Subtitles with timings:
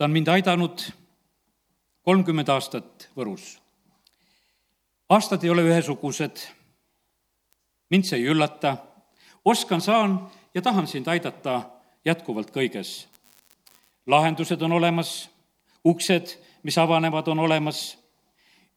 [0.00, 0.80] ta on mind aidanud
[2.02, 3.58] kolmkümmend aastat Võrus.
[5.08, 6.40] aastad ei ole ühesugused,
[7.90, 8.78] mind see ei üllata,
[9.44, 10.14] oskan, saan
[10.54, 11.60] ja tahan sind aidata
[12.04, 13.08] jätkuvalt kõiges.
[14.06, 15.28] lahendused on olemas,
[15.84, 16.32] uksed,
[16.62, 17.98] mis avanevad, on olemas,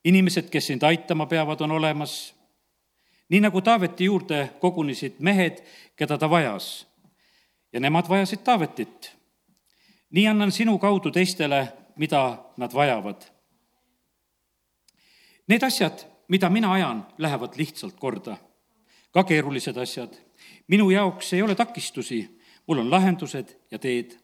[0.04, 2.34] inimesed, kes sind aitama peavad, on olemas.
[3.30, 5.64] nii nagu Taaveti juurde kogunesid mehed,
[5.96, 6.86] keda ta vajas
[7.74, 9.23] ja nemad vajasid Taavetit.
[10.14, 11.68] Nii annan sinu kaudu teistele,
[11.98, 13.22] mida nad vajavad.
[15.48, 18.38] Need asjad, mida mina ajan, lähevad lihtsalt korda,
[19.12, 20.14] ka keerulised asjad.
[20.68, 24.18] minu jaoks ei ole takistusi, mul on lahendused ja teed.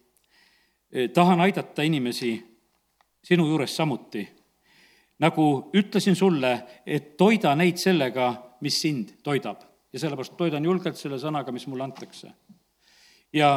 [1.13, 2.43] tahan aidata inimesi
[3.23, 4.29] sinu juures samuti.
[5.19, 9.61] nagu ütlesin sulle, et toida neid sellega, mis sind toidab
[9.93, 12.31] ja sellepärast toidan julgelt selle sõnaga, mis mulle antakse
[13.33, 13.49] ja,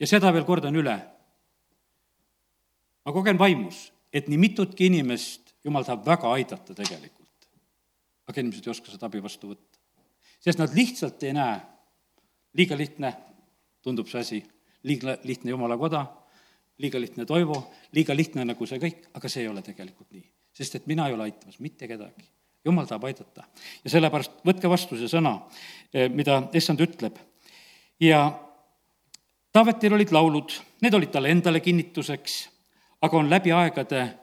[0.00, 0.96] ja seda veel kordan üle.
[3.06, 7.24] Ma kogen vaimus, et nii mitutki inimest jumal tahab väga aidata tegelikult.
[8.26, 9.78] aga inimesed ei oska seda abi vastu võtta.
[10.42, 11.60] sest nad lihtsalt ei näe,
[12.58, 13.12] liiga lihtne
[13.82, 14.38] tundub see asi,
[14.82, 16.02] liiga lihtne jumala koda,
[16.82, 17.60] liiga lihtne Toivo,
[17.92, 20.26] liiga lihtne nagu see kõik, aga see ei ole tegelikult nii.
[20.52, 22.26] sest et mina ei ole aitamas mitte kedagi.
[22.64, 23.46] jumal tahab aidata
[23.84, 25.38] ja sellepärast võtke vastu see sõna,
[25.94, 27.18] eh, mida issand ütleb.
[28.00, 28.42] ja
[29.56, 30.52] Taavetil olid laulud,
[30.84, 32.55] need olid talle endale kinnituseks,
[33.02, 34.18] aga on läbi aegade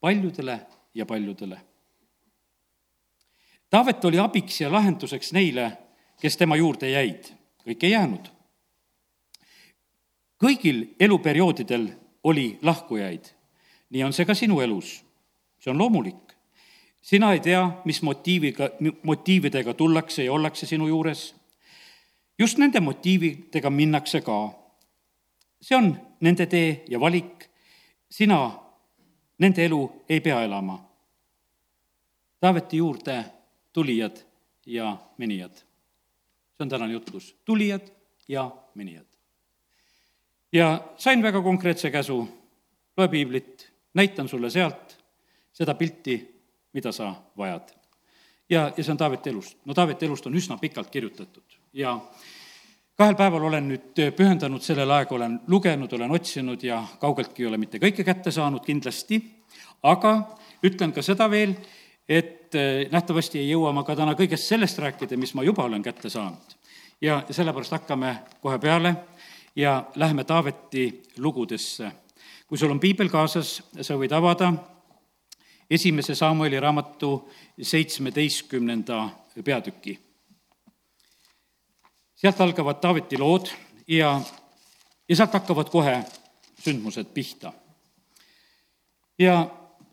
[0.00, 0.60] paljudele
[0.94, 1.60] ja paljudele.
[3.70, 5.72] Taavet oli abiks ja lahenduseks neile,
[6.20, 7.32] kes tema juurde jäid,
[7.66, 8.28] kõik ei jäänud.
[10.44, 11.88] kõigil eluperioodidel
[12.24, 13.24] oli lahkujaid.
[13.90, 15.04] nii on see ka sinu elus.
[15.58, 16.32] see on loomulik.
[17.02, 18.70] sina ei tea, mis motiiviga,
[19.02, 21.34] motiividega tullakse ja ollakse sinu juures
[22.38, 24.52] just nende motiividega minnakse ka.
[25.60, 27.48] see on nende tee ja valik,
[28.10, 28.50] sina
[29.38, 30.78] nende elu ei pea elama.
[32.40, 33.24] Taaveti juurde
[33.72, 34.16] tulijad
[34.66, 35.56] ja minijad.
[36.56, 37.92] see on tänane jutlus, tulijad
[38.28, 39.06] ja minijad.
[40.52, 42.28] ja sain väga konkreetse käsu,
[42.96, 45.04] loe piiblit, näitan sulle sealt
[45.52, 47.68] seda pilti, mida sa vajad.
[48.48, 49.58] ja, ja see on Taaveti elust.
[49.64, 52.00] no Taaveti elust on üsna pikalt kirjutatud ja
[52.96, 57.58] kahel päeval olen nüüd pühendanud sellele aega, olen lugenud, olen otsinud ja kaugeltki ei ole
[57.60, 59.20] mitte kõike kätte saanud kindlasti,
[59.84, 60.12] aga
[60.64, 61.52] ütlen ka seda veel,
[62.08, 65.84] et eh, nähtavasti ei jõua ma ka täna kõigest sellest rääkida, mis ma juba olen
[65.84, 66.56] kätte saanud.
[67.00, 68.94] ja sellepärast hakkame kohe peale
[69.56, 71.92] ja läheme Taaveti lugudesse.
[72.46, 74.52] kui sul on piibel kaasas, sa võid avada
[75.70, 77.28] esimese Samueli raamatu
[77.60, 79.08] seitsmeteistkümnenda
[79.44, 80.05] peatüki
[82.26, 83.46] sealt algavad Taaveti lood
[83.88, 84.20] ja,
[85.08, 86.00] ja sealt hakkavad kohe
[86.58, 87.52] sündmused pihta.
[89.18, 89.46] ja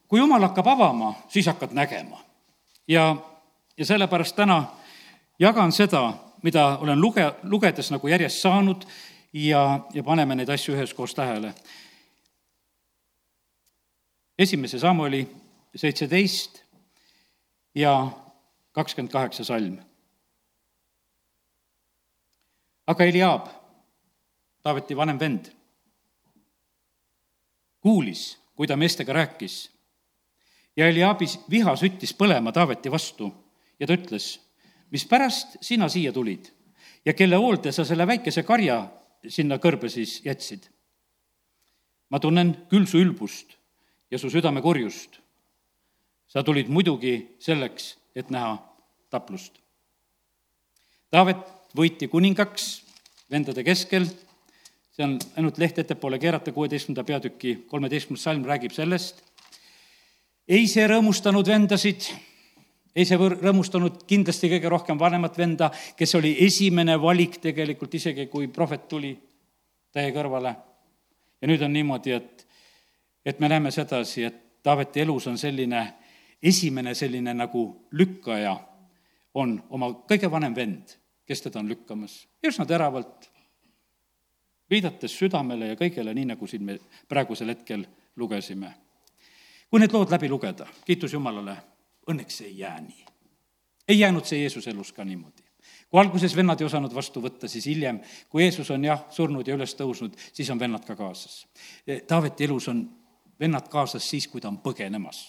[0.08, 2.24] kui jumal hakkab avama, siis hakkad nägema.
[2.88, 3.16] ja,
[3.78, 4.66] ja sellepärast täna
[5.40, 8.86] jagan seda, mida olen luge-, lugedes nagu järjest saanud
[9.34, 11.54] ja, ja paneme neid asju üheskoos tähele.
[14.40, 15.28] esimese Samueli
[15.76, 16.64] seitseteist
[17.76, 18.08] ja
[18.72, 19.78] kakskümmend kaheksa salm
[22.88, 23.48] aga Eliab,
[24.64, 25.50] Taaveti vanem vend,
[27.84, 29.70] kuulis, kui ta meestega rääkis.
[30.76, 33.28] ja Eliabi viha süttis põlema Taaveti vastu
[33.80, 34.40] ja ta ütles,
[34.92, 36.50] mispärast sina siia tulid
[37.06, 38.88] ja kelle hoolde sa selle väikese karja
[39.28, 40.70] sinna kõrbe siis jätsid?
[42.10, 43.58] ma tunnen küll su ülbust
[44.12, 45.20] ja su südame kurjust.
[46.28, 48.58] sa tulid muidugi selleks, et näha
[49.10, 49.60] taplust.
[51.10, 51.38] Taavet
[51.78, 52.84] võiti kuningaks
[53.32, 54.06] vendade keskel,
[54.94, 59.24] see on ainult leht ettepoole keerata, kuueteistkümnenda peatüki kolmeteistkümnes salm räägib sellest.
[60.48, 62.10] ei see rõõmustanud vendasid,
[62.96, 68.48] ei see rõõmustanud kindlasti kõige rohkem vanemat venda, kes oli esimene valik tegelikult, isegi kui
[68.48, 69.18] prohvet tuli
[69.92, 70.56] täie kõrvale.
[71.42, 72.48] ja nüüd on niimoodi, et,
[73.26, 75.82] et me näeme sedasi, et Taaveti elus on selline
[76.44, 78.54] esimene selline nagu lükkaja
[79.34, 83.30] on oma kõige vanem vend kes teda on lükkamas, üsna teravalt,
[84.70, 86.80] viidates südamele ja kõigele, nii nagu siin me
[87.10, 87.86] praegusel hetkel
[88.16, 88.74] lugesime.
[89.70, 91.56] kui need lood läbi lugeda, kiitus Jumalale,
[92.10, 93.06] õnneks ei jää nii.
[93.88, 95.44] ei jäänud see Jeesuse elus ka niimoodi.
[95.90, 98.00] kui alguses vennad ei osanud vastu võtta, siis hiljem,
[98.30, 101.48] kui Jeesus on jah, surnud ja üles tõusnud, siis on vennad ka kaasas.
[102.08, 102.90] Taaveti elus on
[103.40, 105.24] vennad kaasas siis, kui ta on põgenemas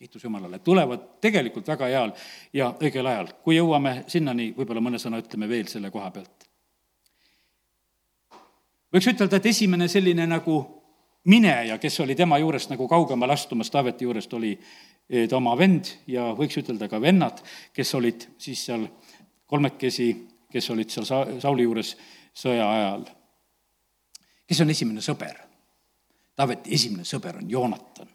[0.00, 2.10] kiitus Jumalale, tulevad tegelikult väga heal
[2.56, 3.26] ja õigel ajal.
[3.44, 6.46] kui jõuame sinnani, võib-olla mõne sõna ütleme veel selle koha pealt.
[8.96, 10.54] võiks ütelda, et esimene selline nagu
[11.28, 15.90] mineja, kes oli tema juurest nagu kaugemale astumas, Taaveti juurest, oli eh, ta oma vend
[16.08, 17.42] ja võiks ütelda ka vennad,
[17.76, 18.86] kes olid siis seal
[19.46, 20.08] kolmekesi,
[20.52, 21.92] kes olid seal Sa-, Sauli juures
[22.32, 23.04] sõja ajal.
[24.48, 25.36] kes on esimene sõber?
[26.40, 28.08] Taaveti esimene sõber on Joonatan.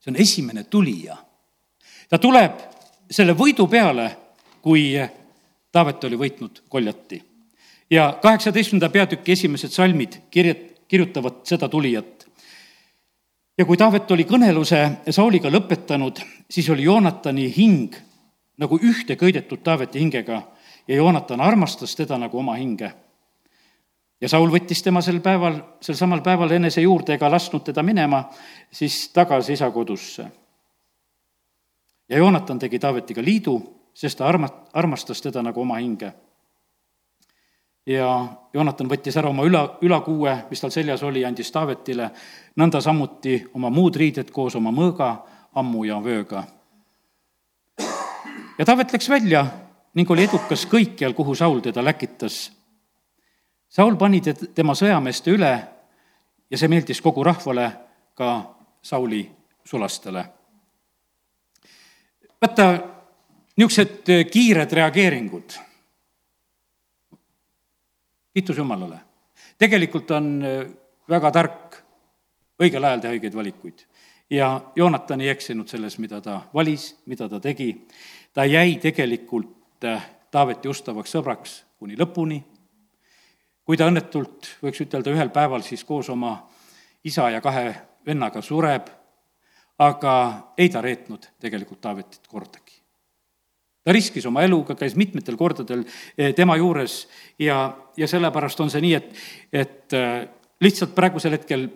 [0.00, 1.16] See on esimene tulija.
[2.08, 2.52] ta tuleb
[3.10, 4.10] selle võidu peale,
[4.62, 4.94] kui
[5.72, 7.22] Taavet oli võitnud Koljati.
[7.90, 12.26] ja kaheksateistkümnenda peatüki esimesed salmid kirjut-, kirjutavad seda tulijat.
[13.58, 16.20] ja kui Taavet oli kõneluse Sauliga lõpetanud,
[16.50, 17.94] siis oli Joonatani hing
[18.58, 20.42] nagu ühte köidetud Taaveti hingega
[20.88, 22.92] ja Joonatan armastas teda nagu oma hinge.
[24.20, 28.24] Ja Saul võttis tema sel päeval, sel samal päeval enese juurde ega lasknud teda minema
[28.72, 30.26] siis tagasi isa kodusse.
[32.08, 33.60] ja Joonatan tegi Taavetiga liidu,
[33.94, 36.12] sest ta arma-, armastas teda nagu oma hinge
[37.86, 42.10] ja Joonatan võttis ära oma üla, ülakuue, mis tal seljas oli, andis Taavetile,
[42.60, 45.10] nõnda samuti oma muud riided koos oma mõõga,
[45.54, 46.44] ammu ja vööga.
[48.58, 49.46] ja Taavet läks välja
[49.94, 52.50] ning oli edukas kõikjal, kuhu Saul teda läkitas.
[53.70, 54.20] Saul pani
[54.54, 55.52] tema sõjameeste üle
[56.50, 57.70] ja see meeldis kogu rahvale,
[58.14, 59.22] ka Sauli
[59.64, 60.24] sulastele.
[62.40, 62.66] vaata,
[63.56, 65.58] niisugused kiired reageeringud
[68.34, 69.00] kiitus Jumalale.
[69.58, 70.66] tegelikult on äh,
[71.08, 71.76] väga tark
[72.62, 73.82] õigel ajal teha õigeid valikuid.
[74.30, 77.86] ja Joonatan ei eksinud selles, mida ta valis, mida ta tegi.
[78.32, 82.44] ta jäi tegelikult äh, Taaveti ustavaks sõbraks kuni lõpuni.
[83.70, 86.32] Kui ta õnnetult, võiks ütelda, ühel päeval siis koos oma
[87.06, 87.68] isa ja kahe
[88.02, 88.88] vennaga sureb,
[89.78, 90.14] aga
[90.58, 92.80] ei ta reetnud tegelikult Taavetit kordagi
[93.84, 95.84] ta riskis oma eluga, käis mitmetel kordadel
[96.18, 97.04] eh, tema juures
[97.38, 97.62] ja,
[97.96, 99.22] ja sellepärast on see nii, et,
[99.52, 100.16] et eh,
[100.60, 101.68] lihtsalt praegusel hetkel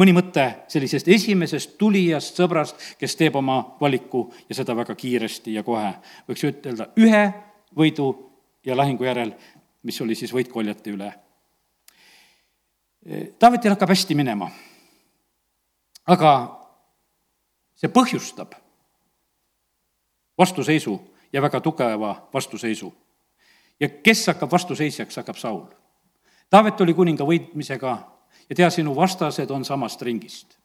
[0.00, 5.62] mõni mõte sellisest esimesest tulijast sõbrast, kes teeb oma valiku ja seda väga kiiresti ja
[5.62, 5.92] kohe.
[6.28, 7.26] võiks ütelda ühe
[7.76, 8.08] võidu
[8.64, 9.36] ja lahingu järel,
[9.84, 11.12] mis oli siis võit koljate üle.
[13.38, 14.50] Taavetil hakkab hästi minema.
[16.06, 16.30] aga
[17.74, 18.52] see põhjustab
[20.38, 20.98] vastuseisu
[21.32, 22.94] ja väga tugeva vastuseisu.
[23.80, 25.66] ja kes hakkab vastuseisjaks, hakkab Saul.
[26.50, 27.98] Taavet oli kuninga võitmisega
[28.48, 30.58] ja tea, sinu vastased on samast ringist.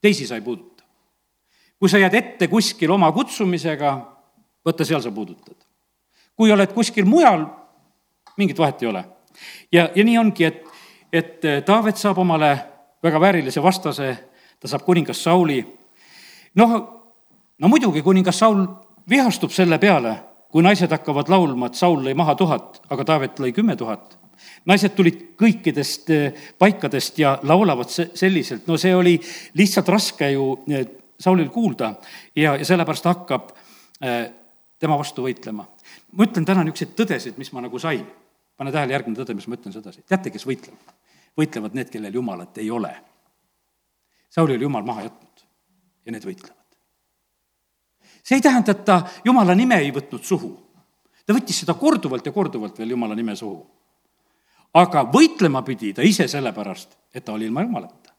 [0.00, 0.84] teisi sa ei puuduta.
[1.78, 4.16] kui sa jääd ette kuskil oma kutsumisega,
[4.66, 5.56] võta, seal sa puudutad.
[6.36, 7.46] kui oled kuskil mujal,
[8.36, 9.04] mingit vahet ei ole.
[9.72, 10.64] ja, ja nii ongi, et,
[11.14, 12.50] et Taavet saab omale
[13.04, 14.08] väga väärilise vastase,
[14.60, 15.60] ta saab kuningas Sauli.
[16.54, 16.72] noh,
[17.58, 18.64] no muidugi kuningas Saul
[19.08, 20.16] vihastub selle peale,
[20.50, 24.18] kui naised hakkavad laulma, et Saul lõi maha tuhat, aga Taavet lõi kümme tuhat.
[24.66, 29.14] naised tulid kõikidest eh, paikadest ja laulavad selliselt, no see oli
[29.54, 30.86] lihtsalt raske ju eh,
[31.20, 31.94] Saulil kuulda
[32.36, 33.52] ja, ja sellepärast hakkab
[34.00, 34.30] eh,
[34.78, 35.66] tema vastu võitlema.
[36.12, 38.04] ma ütlen täna niisuguseid tõdesid, mis ma nagu sain.
[38.56, 40.02] pane tähele, järgmine tõde, mis ma ütlen sedasi.
[40.08, 41.03] teate, kes võitlevad?
[41.38, 42.92] Võitlevad need, kellel Jumalat ei ole.
[44.30, 45.48] Sauli oli Jumal maha jätnud
[46.04, 46.64] ja need võitlevad
[48.24, 50.52] see ei tähenda, et ta jumala nime ei võtnud suhu.
[51.26, 53.60] ta võttis seda korduvalt ja korduvalt veel jumala nime suhu.
[54.74, 58.14] aga võitlema pidi ta ise sellepärast, et ta oli ilma jumalata.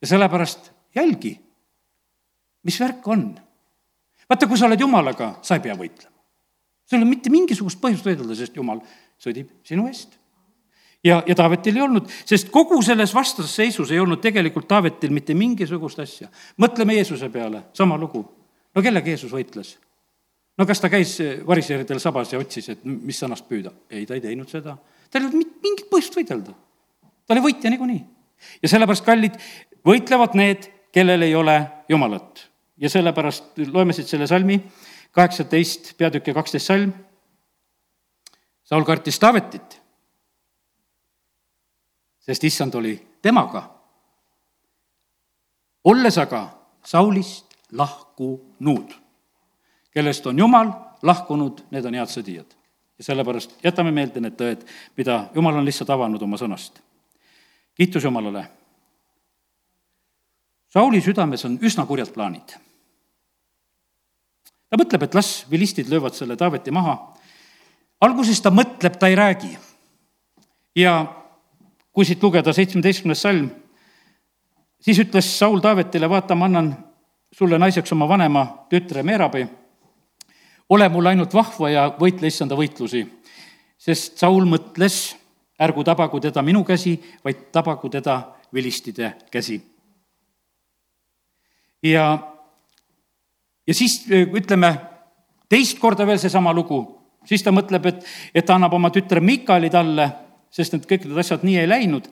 [0.00, 1.38] ja sellepärast jälgi,
[2.62, 3.34] mis värk on.
[4.28, 6.16] vaata, kui sa oled jumalaga, sa ei pea võitlema.
[6.84, 8.82] sul ei ole mitte mingisugust põhjust võidelda, sest jumal
[9.18, 10.17] sõdib sinu eest
[11.04, 15.98] ja, ja Taavetil ei olnud, sest kogu selles vastasseisus ei olnud tegelikult Taavetil mitte mingisugust
[15.98, 16.28] asja.
[16.56, 18.24] mõtleme Jeesuse peale, sama lugu
[18.74, 19.76] no kellega Jeesus võitles?
[20.58, 23.72] no kas ta käis variseridel sabas ja otsis, et mis sõnast püüda?
[23.90, 24.76] ei, ta ei teinud seda.
[25.10, 26.54] tal ei olnud mingit põhjust võidelda.
[27.26, 28.04] ta oli võitja niikuinii.
[28.62, 29.40] ja sellepärast, kallid,
[29.86, 32.46] võitlevad need, kellel ei ole Jumalat.
[32.78, 34.60] ja sellepärast loeme siit selle salmi,
[35.16, 36.94] kaheksateist peatükk ja kaksteist salm.
[38.68, 39.77] Saul kartis Taavetit,
[42.28, 43.70] sest issand oli temaga.
[45.84, 48.92] olles aga Saulist lahkunud.
[49.90, 52.52] kellest on Jumal lahkunud, need on head sõdijad.
[52.98, 54.66] ja sellepärast jätame meelde need tõed,
[54.96, 56.80] mida Jumal on lihtsalt avanud oma sõnast.
[57.74, 58.48] kiitus Jumalale.
[60.68, 62.56] Sauli südames on üsna kurjad plaanid.
[64.68, 67.14] ta mõtleb, et las vilistid löövad selle Taaveti maha.
[68.00, 69.58] alguses ta mõtleb, ta ei räägi.
[70.76, 71.24] ja
[71.98, 73.48] kui siit lugeda seitsmeteistkümnes salm,
[74.78, 76.68] siis ütles Saul Taavetile, vaata, ma annan
[77.34, 79.48] sulle naiseks oma vanema tütre Meerabi.
[80.68, 83.02] ole mul ainult vahva ja võitle issanda võitlusi,
[83.78, 85.16] sest Saul mõtles,
[85.58, 88.20] ärgu tabagu teda minu käsi, vaid tabagu teda
[88.54, 89.60] vilistide käsi.
[91.82, 92.18] ja,
[93.66, 94.76] ja siis ütleme,
[95.48, 96.78] teist korda veel seesama lugu,
[97.24, 101.20] siis ta mõtleb, et, et ta annab oma tütre Mikali talle, sest need kõik need
[101.20, 102.08] asjad nii ei läinud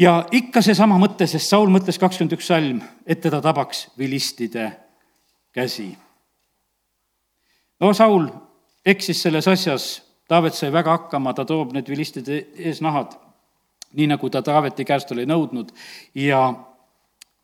[0.00, 4.70] ja ikka seesama mõte, sest Saul mõtles kakskümmend üks salm, et teda tabaks vilistide
[5.52, 5.90] käsi.
[7.80, 8.30] no Saul
[8.86, 9.90] eksis selles asjas,
[10.30, 13.16] Taavet sai väga hakkama, ta toob need vilistide eesnahad,
[13.98, 15.72] nii nagu ta Taaveti käest oli nõudnud
[16.14, 16.44] ja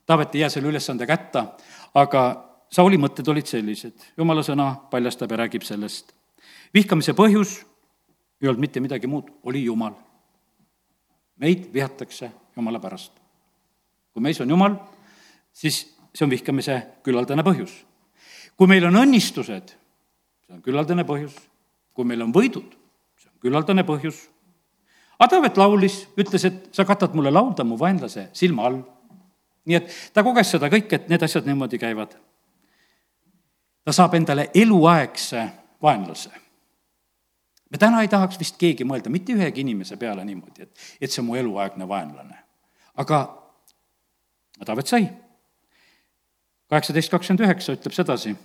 [0.07, 1.49] Taavet ei jää selle ülesande kätta,
[1.95, 2.27] aga
[2.71, 6.13] Sauli mõtted olid sellised, jumala sõna paljastab ja räägib sellest.
[6.75, 7.65] vihkamise põhjus
[8.43, 9.93] ei olnud mitte midagi muud, oli Jumal.
[11.37, 13.12] meid vihatakse Jumala pärast.
[14.12, 14.75] kui meis on Jumal,
[15.52, 17.85] siis see on vihkamise küllaldane põhjus.
[18.57, 19.73] kui meil on õnnistused,
[20.47, 21.37] see on küllaldane põhjus.
[21.95, 22.76] kui meil on võidud,
[23.16, 24.28] see on küllaldane põhjus.
[25.19, 28.83] Adavet laulis, ütles, et sa katad mulle laulda mu vaenlase silma all.
[29.64, 32.16] nii et ta koges seda kõike, et need asjad niimoodi käivad.
[33.85, 35.49] ta saab endale eluaegse
[35.83, 36.46] vaenlase
[37.70, 41.20] me täna ei tahaks vist keegi mõelda mitte ühegi inimese peale niimoodi, et, et see
[41.23, 42.46] on mu eluaegne vaenlane
[42.96, 43.42] aga
[44.64, 45.08] Taavet sai.
[46.68, 48.37] kaheksateist kakskümmend üheksa ütleb sedasi.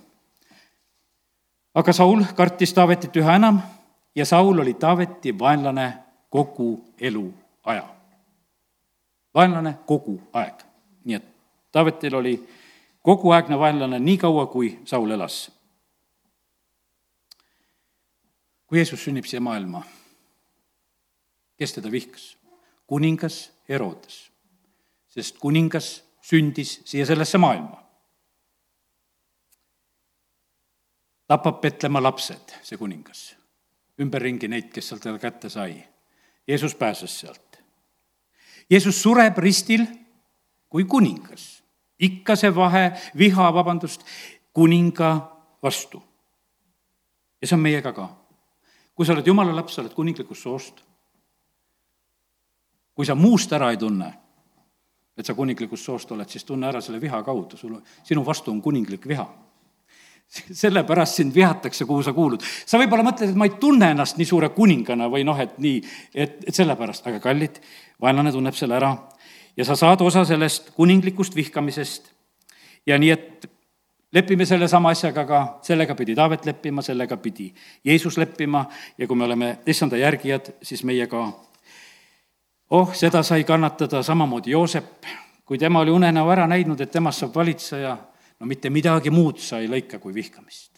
[1.74, 3.62] aga Saul kartis Taavetit üha enam
[4.14, 5.98] ja Saul oli Taaveti vaenlane
[6.30, 7.88] kogu eluaja.
[9.34, 10.62] vaenlane kogu aeg.
[11.04, 11.24] nii et
[11.72, 12.48] Taavetil oli
[13.02, 15.50] koguaegne vaenlane nii kaua, kui Saul elas.
[18.72, 19.82] Kui Jeesus sünnib siia maailma,
[21.60, 22.38] kes teda vihkas?
[22.88, 24.32] kuningas Herodes
[25.12, 27.82] sest kuningas sündis siia sellesse maailma.
[31.28, 33.20] tapab Petlemma lapsed, see kuningas,
[34.00, 35.78] ümberringi neid, kes sealt teda kätte sai.
[36.48, 37.56] Jeesus pääses sealt.
[38.70, 39.86] Jeesus sureb ristil
[40.68, 41.62] kui kuningas.
[41.98, 44.04] ikka see vahe, viha, vabandust,
[44.52, 45.12] kuninga
[45.62, 46.02] vastu.
[47.40, 48.21] ja see on meiega ka.
[48.94, 50.82] Kui sa oled jumala laps, sa oled kuninglikust soost.
[52.92, 54.12] kui sa muust ära ei tunne
[55.18, 58.62] et sa kuninglikust soost oled, siis tunne ära selle viha kaudu, sul, sinu vastu on
[58.64, 59.26] kuninglik viha.
[60.62, 62.40] sellepärast sind vihatakse, kuhu sa kuulud.
[62.66, 65.82] sa võib-olla mõtled, et ma ei tunne ennast nii suure kuningana või noh, et nii,
[66.14, 67.60] et, et sellepärast, aga kallid,
[68.00, 68.94] vaenlane tunneb selle ära
[69.56, 72.08] ja sa saad osa sellest kuninglikust vihkamisest.
[72.88, 73.50] ja nii, et
[74.12, 77.52] lepime sellesama asjaga ka, sellega pidi Taavet leppima, sellega pidi
[77.84, 78.64] Jeesus leppima
[78.98, 81.24] ja kui me oleme issanda järgijad, siis meie ka
[82.70, 85.08] oh, seda sai kannatada samamoodi Joosep,
[85.44, 87.96] kui tema oli unenäo ära näinud, et temast saab valitseja,
[88.40, 90.70] no mitte midagi muud sa ei lõika kui vihkamist.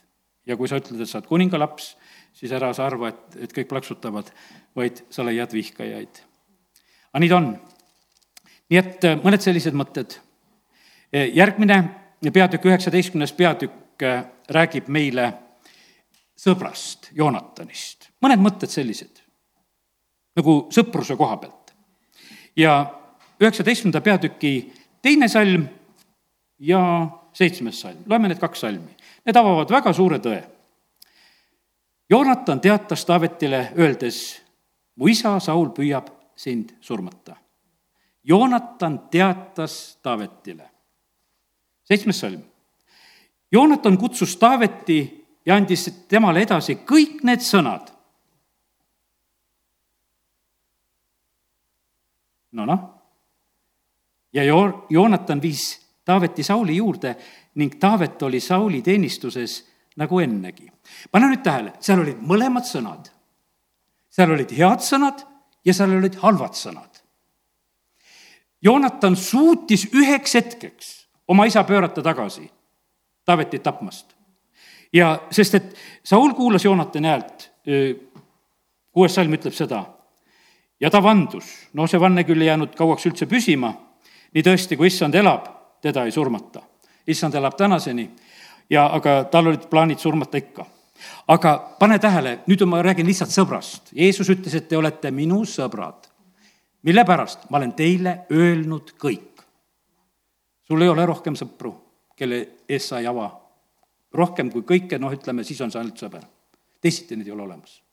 [0.47, 1.95] ja kui sa ütled, et sa oled kuningalaps,
[2.37, 4.29] siis ära sa arva, et, et kõik plaksutavad,
[4.77, 6.21] vaid sa leiad vihkajaid.
[7.13, 7.51] aga nii ta on.
[8.71, 10.19] nii et äh, mõned sellised mõtted.
[11.15, 15.33] Äh, järgmine peatükk, üheksateistkümnes peatükk äh, räägib meile
[16.39, 18.11] sõbrast, Joonatanist.
[18.25, 19.21] mõned mõtted sellised,
[20.37, 21.65] nagu sõpruse koha pealt
[22.57, 22.95] ja
[23.41, 25.67] üheksateistkümnenda peatüki teine salm
[26.59, 26.81] ja
[27.33, 28.95] seitsmes salm, loeme need kaks salmi.
[29.25, 30.43] Need avavad väga suure tõe.
[32.11, 34.19] Joonatan teatas Taavetile, öeldes,
[34.97, 37.37] mu isa Saul püüab sind surmata.
[38.25, 40.71] Joonatan teatas Taavetile.
[41.85, 42.43] Seitsmes salm.
[43.53, 47.93] Joonatan kutsus Taaveti ja andis temale edasi kõik need sõnad,
[52.55, 52.83] no noh.
[54.33, 57.15] ja Jo-, Joonatan viis Taaveti Sauli juurde
[57.55, 59.63] ning Taavet oli Sauli teenistuses
[59.97, 60.69] nagu ennegi.
[61.11, 63.11] pane nüüd tähele, seal olid mõlemad sõnad.
[64.11, 65.25] seal olid head sõnad
[65.65, 67.03] ja seal olid halvad sõnad.
[68.63, 72.51] Joonatan suutis üheks hetkeks oma isa pöörata tagasi
[73.25, 74.15] Taavetit tapmast.
[74.93, 77.51] ja sest, et Saul kuulas Joonatani häält,
[78.93, 79.85] kuues salm ütleb seda
[80.81, 83.73] ja ta vandus, no see vanne küll ei jäänud kauaks üldse püsima,
[84.35, 85.49] nii tõesti, kui issand elab,
[85.83, 86.63] teda ei surmata.
[87.07, 88.11] issand elab tänaseni
[88.71, 90.67] ja, aga tal olid plaanid surmata ikka.
[91.29, 93.93] aga pane tähele, nüüd ma räägin lihtsalt sõbrast.
[93.93, 96.09] Jeesus ütles, et te olete minu sõbrad.
[96.83, 97.51] mille pärast?
[97.51, 99.34] ma olen teile öelnud kõik.
[100.69, 101.75] Sul ei ole rohkem sõpru,
[102.17, 103.31] kelle ees sa ei ava.
[104.15, 106.23] rohkem kui kõike, noh, ütleme, siis on see ainult sõber.
[106.81, 107.85] teisiti neid ei ole olemas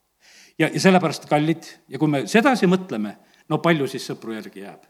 [0.60, 3.16] ja, ja sellepärast, kallid, ja kui me sedasi mõtleme,
[3.50, 4.84] no palju siis sõpru järgi jääb?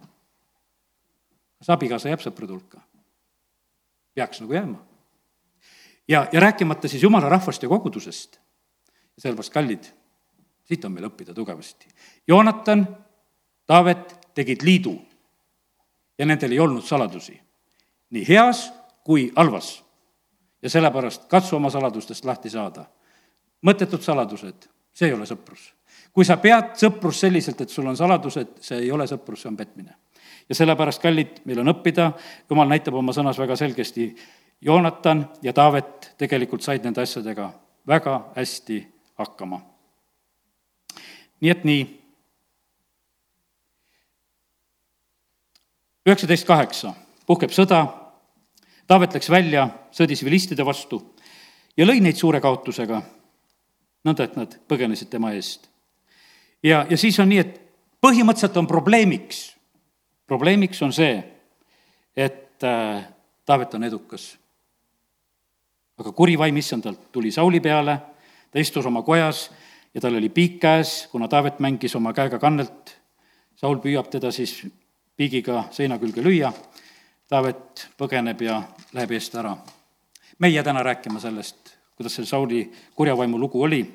[1.62, 2.82] kas abikaasa jääb sõprade hulka?
[4.16, 4.80] peaks nagu jääma.
[6.08, 8.40] ja, ja rääkimata siis jumala rahvast ja kogudusest.
[9.18, 9.92] sellepärast, kallid,
[10.66, 11.88] siit on meil õppida tugevasti.
[12.28, 12.88] Joonatan,
[13.66, 14.98] Taavet tegid liidu
[16.18, 17.38] ja nendel ei olnud saladusi.
[18.12, 18.72] Nii heas
[19.04, 19.84] kui halvas.
[20.62, 22.86] ja sellepärast katsu oma saladustest lahti saada.
[23.66, 25.74] mõttetud saladused, see ei ole sõprus.
[26.14, 29.58] kui sa pead sõprust selliselt, et sul on saladused, see ei ole sõprus, see on
[29.58, 29.96] petmine.
[30.50, 32.12] ja sellepärast, kallid, meil on õppida,
[32.50, 34.16] jumal näitab oma sõnas väga selgesti,
[34.62, 37.48] Joonatan ja Taavet tegelikult said nende asjadega
[37.88, 38.88] väga hästi
[39.18, 39.62] hakkama.
[41.42, 41.98] nii et nii.
[46.06, 46.94] üheksateist kaheksa,
[47.26, 48.01] puhkeb sõda,
[48.92, 51.00] Taavet läks välja, sõdis vilistide vastu
[51.80, 53.00] ja lõi neid suure kaotusega,
[54.04, 55.70] nõnda et nad põgenesid tema eest.
[56.64, 57.56] ja, ja siis on nii, et
[58.04, 59.40] põhimõtteliselt on probleemiks,
[60.28, 61.16] probleemiks on see,
[62.16, 63.08] et äh,
[63.46, 64.34] Taavet on edukas
[66.02, 67.98] aga kuri vaim issandalt tuli Sauli peale,
[68.52, 69.46] ta istus oma kojas
[69.94, 72.96] ja tal oli piik käes, kuna Taavet mängis oma käega kannelt.
[73.56, 74.64] Saul püüab teda siis
[75.18, 76.50] piigiga seina külge lüüa.
[77.32, 78.58] Taavet põgeneb ja
[78.92, 79.56] läheb eest ära.
[80.40, 83.86] me ei jää täna rääkima sellest, kuidas see Sauli kurjavaimu lugu oli,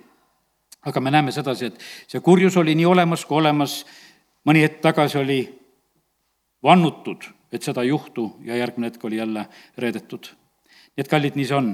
[0.87, 3.85] aga me näeme sedasi, et see kurjus oli nii olemas kui olemas,
[4.45, 5.41] mõni hetk tagasi oli
[6.63, 9.45] vannutud, et seda ei juhtu ja järgmine hetk oli jälle
[9.79, 10.33] reedetud.
[10.97, 11.71] nii et kallid, nii see on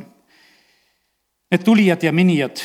[1.53, 2.57] Need tulijad ja minijad,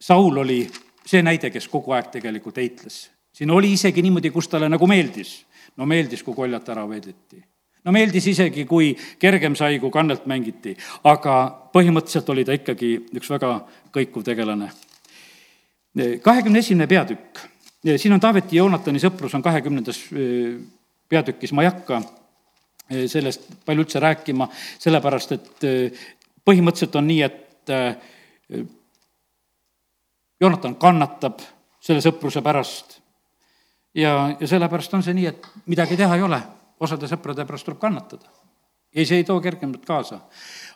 [0.00, 0.60] Saul oli
[1.04, 3.10] see näide, kes kogu aeg tegelikult eitles.
[3.32, 5.46] siin oli isegi niimoodi, kus talle nagu meeldis.
[5.76, 7.49] no meeldis, kui koljat ära veedeti.
[7.84, 10.76] No meeldis isegi, kui kergem sai, kui kannelt mängiti,
[11.08, 11.36] aga
[11.74, 13.54] põhimõtteliselt oli ta ikkagi üks väga
[13.94, 14.70] kõikuv tegelane.
[16.22, 17.40] kahekümne esimene peatükk,
[17.96, 20.58] siin on Taaveti ja Joonatani sõprus on kahekümnendas eh,
[21.08, 22.02] peatükis, ma ei hakka
[23.06, 24.48] sellest palju üldse rääkima,
[24.82, 25.66] sellepärast et
[26.42, 27.70] põhimõtteliselt on nii, et
[30.40, 31.42] Joonatan kannatab
[31.80, 32.98] selle sõpruse pärast.
[33.94, 36.40] ja, ja sellepärast on see nii, et midagi teha ei ole,
[36.80, 38.28] osade sõprade pärast tuleb kannatada.
[38.94, 40.20] ja see ei too kergemat kaasa.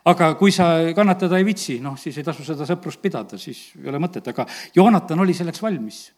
[0.04, 3.88] aga kui sa kannatada ei viitsi, noh, siis ei tasu seda sõprust pidada, siis ei
[3.88, 6.12] ole mõtet, aga Joonatan oli selleks valmis.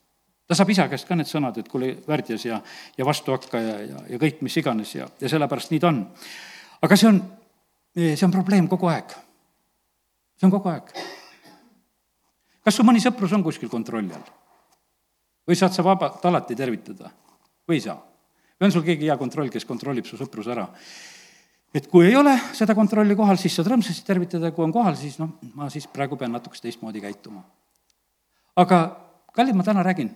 [0.47, 2.61] ta saab isa käest ka need sõnad, et kuule, värdjas ja,
[2.99, 6.03] ja vastu hakka ja, ja, ja kõik, mis iganes ja, ja sellepärast nii ta on.
[6.83, 7.23] aga see on,
[7.95, 9.15] see on probleem kogu aeg.
[10.37, 10.93] see on kogu aeg
[12.67, 14.27] kas su mõni sõprus on kuskil kontrolli all?
[15.47, 17.13] või saad sa vabalt alati tervitada
[17.69, 18.01] või ei saa?
[18.57, 20.67] Või on sul keegi hea kontroll, kes kontrollib su sõpruse ära?
[21.77, 25.19] et kui ei ole seda kontrolli kohal, siis saad rõõmsasti tervitada, kui on kohal, siis
[25.21, 27.43] noh, ma siis praegu pean natukese teistmoodi käituma.
[28.57, 28.79] aga
[29.37, 30.13] kallid, ma täna räägin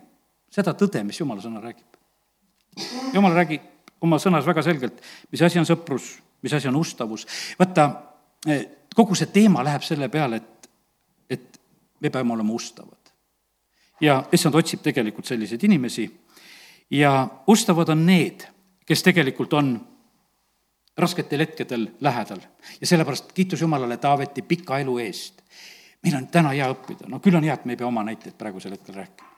[0.50, 1.98] seda tõde, mis jumala sõna räägib.
[3.12, 3.66] jumal räägib
[4.00, 7.26] oma sõnas väga selgelt, mis asi on sõprus, mis asi on ustavus.
[7.58, 7.90] vaata,
[8.46, 10.40] eh, kogu see teema läheb selle peale,
[11.30, 11.60] et
[12.00, 12.96] me peame olema ustavad.
[14.00, 16.08] ja issand otsib tegelikult selliseid inimesi
[16.90, 18.46] ja ustavad on need,
[18.86, 19.74] kes tegelikult on
[20.98, 22.40] rasketel hetkedel lähedal
[22.80, 25.42] ja sellepärast kiitus Jumalale Taaveti pika elu eest.
[26.02, 28.34] meil on täna hea õppida, no küll on hea, et me ei pea oma näiteid
[28.38, 29.28] praegusel hetkel rääkima.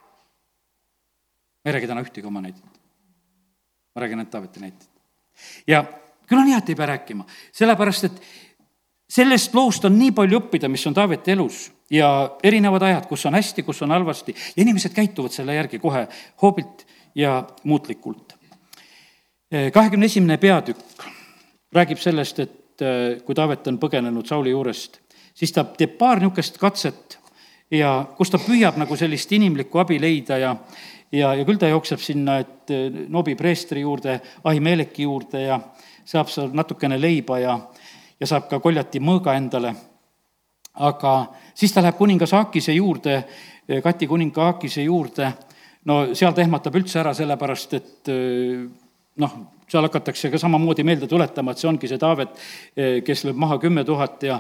[1.65, 2.65] ma ei räägi täna ühtegi oma näidet.
[3.95, 4.91] ma räägin ainult Taaveti näiteid.
[5.67, 5.85] ja
[6.27, 8.23] küll on hea, et ei pea rääkima, sellepärast et
[9.09, 12.09] sellest loost on nii palju õppida, mis on Taaveti elus ja
[12.43, 16.07] erinevad ajad, kus on hästi, kus on halvasti ja inimesed käituvad selle järgi kohe
[16.43, 18.35] hoobilt ja muutlikult.
[19.73, 21.05] kahekümne esimene peatükk
[21.73, 25.01] räägib sellest, et äh, kui Taavet on põgenenud Sauli juurest,
[25.35, 27.19] siis ta teeb paar niisugust katset
[27.73, 30.57] ja kus ta püüab nagu sellist inimlikku abi leida ja
[31.13, 35.61] ja, ja küll ta jookseb sinna, et äh, Nobi preestri juurde, Ahimeleki juurde ja
[36.05, 37.59] saab seal natukene leiba ja
[38.21, 39.75] ja saab ka koljati mõõga endale.
[40.75, 43.25] aga siis ta läheb kuningas Aakise juurde,
[43.83, 45.33] Kati kuninga Aakise juurde,
[45.89, 48.13] no seal ta ehmatab üldse ära, sellepärast et
[49.23, 49.35] noh,
[49.73, 52.35] seal hakatakse ka samamoodi meelde tuletama, et see ongi see Taavet,
[53.07, 54.39] kes lööb maha kümme tuhat ja,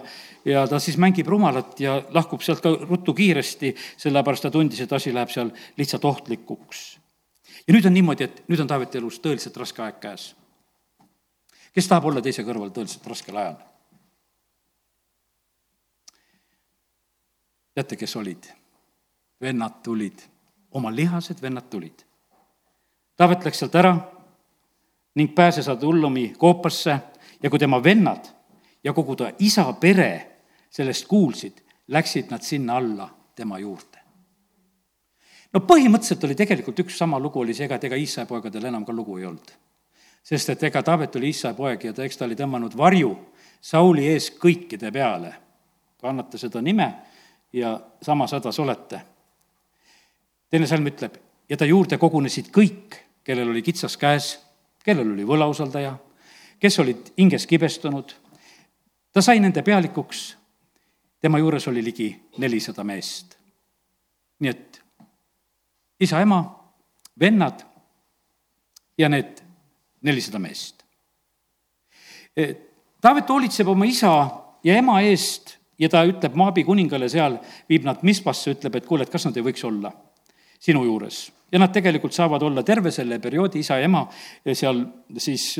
[0.49, 3.73] ja ta siis mängib rumalat ja lahkub sealt ka ruttu kiiresti,
[4.05, 6.85] sellepärast ta tundis, et asi läheb seal lihtsalt ohtlikuks.
[7.67, 10.33] ja nüüd on niimoodi, et nüüd on Taaveti elus tõeliselt raske aeg käes.
[11.73, 13.61] kes tahab olla teise kõrval tõeliselt raskel ajal?
[17.75, 18.53] teate, kes olid?
[19.43, 20.21] vennad tulid,
[20.73, 22.05] oma lihased vennad tulid.
[23.17, 23.97] Taavet läks sealt ära
[25.15, 26.99] ning pääses Adullumi koopasse
[27.43, 28.29] ja kui tema vennad
[28.85, 33.99] ja kogu ta isa pere sellest kuulsid, läksid nad sinna alla tema juurde.
[35.53, 38.85] no põhimõtteliselt oli tegelikult üks sama lugu oli see, ega et ega Iisraeli poegadel enam
[38.85, 39.53] ka lugu ei olnud.
[40.23, 43.17] sest et ega Taavet oli Iisraeli poeg ja ta, eks ta oli tõmmanud varju
[43.61, 45.35] Sauli ees kõikide peale.
[46.01, 46.93] kannate seda nime
[47.53, 49.01] ja samas hädas olete.
[50.53, 51.15] Teine salm ütleb,
[51.49, 54.35] ja ta juurde kogunesid kõik, kellel oli kitsas käes,
[54.85, 55.95] kellel oli võlausaldaja,
[56.61, 58.12] kes olid hinges kibestunud.
[59.12, 60.37] ta sai nende pealikuks,
[61.21, 63.38] tema juures oli ligi nelisada meest.
[64.41, 64.83] nii et
[66.01, 66.43] isa, ema,
[67.21, 67.65] vennad
[68.99, 69.41] ja need
[70.03, 70.85] nelisada meest.
[73.01, 74.12] Taavet hoolitseb oma isa
[74.65, 77.38] ja ema eest ja ta ütleb Maabi kuningale seal,
[77.69, 79.93] viib nad Mispasse, ütleb, et kuule, et kas nad ei võiks olla
[80.62, 81.33] sinu juures.
[81.53, 84.07] ja nad tegelikult saavad olla terve selle perioodi isa ja ema
[84.55, 84.85] seal
[85.18, 85.57] siis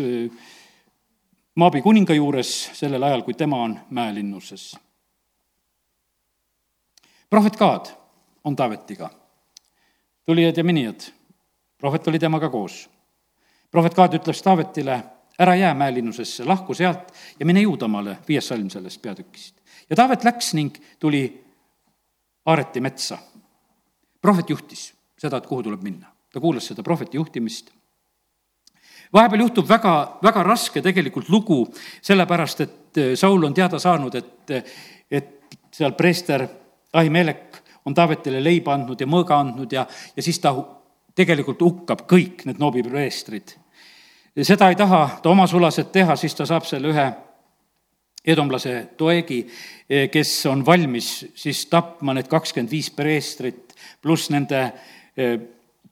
[1.55, 4.77] Maabi kuninga juures sellel ajal, kui tema on mäelinnuses.
[7.31, 7.87] prohvet Kaad
[8.45, 9.11] on Taavetiga.
[10.25, 11.01] tulijad ja minijad,
[11.79, 12.91] prohvet oli temaga koos.
[13.71, 15.03] prohvet Kaad ütles Taavetile,
[15.39, 19.57] ära jää mäelinnusesse, lahku sealt ja mine Juudamaale, viies salm sellest peatükist.
[19.91, 21.45] ja Taavet läks ning tuli
[22.47, 23.19] Aareti metsa.
[24.23, 26.13] Prohvet juhtis seda, et kuhu tuleb minna.
[26.33, 27.71] ta kuulas seda prohveti juhtimist.
[29.13, 31.67] vahepeal juhtub väga, väga raske tegelikult lugu,
[32.03, 34.51] sellepärast et äh, Saul on teada saanud, et,
[35.11, 36.47] et seal preester
[36.93, 40.55] Ahimelek on Taavetile leiba andnud ja mõõga andnud ja, ja siis ta
[41.15, 43.57] tegelikult hukkab kõik need noobipreestrid
[44.41, 47.07] seda ei taha ta omasulased teha, siis ta saab selle ühe
[48.33, 49.43] edomlase toegi,
[50.13, 53.72] kes on valmis siis tapma need kakskümmend viis preestrit,
[54.03, 54.63] pluss nende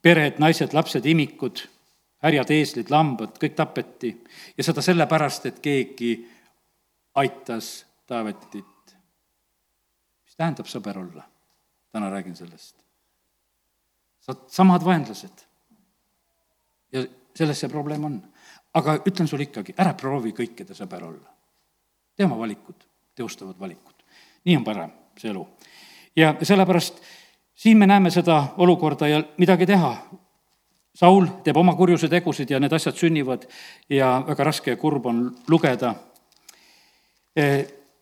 [0.03, 1.63] pered, naised, lapsed, imikud,
[2.25, 4.15] härjad, eeslid, lambad, kõik tapeti.
[4.57, 6.15] ja seda sellepärast, et keegi
[7.15, 8.97] aitas Taavetit.
[10.25, 11.27] mis tähendab sõber olla?
[11.93, 12.77] täna räägin sellest.
[14.21, 15.47] sa samad vaenlased.
[16.93, 18.23] ja selles see probleem on
[18.75, 21.31] aga ütlen sulle ikkagi, ära proovi kõikide sõber olla.
[22.17, 22.85] tee oma valikud,
[23.17, 24.05] teostavad valikud.
[24.45, 25.47] nii on parem, see elu.
[26.17, 27.03] ja sellepärast
[27.61, 29.97] siin me näeme seda olukorda ja midagi teha.
[30.95, 33.45] Saul teeb oma kurjuse tegusid ja need asjad sünnivad
[33.91, 35.95] ja väga raske ja kurb on lugeda.
[37.37, 37.45] E,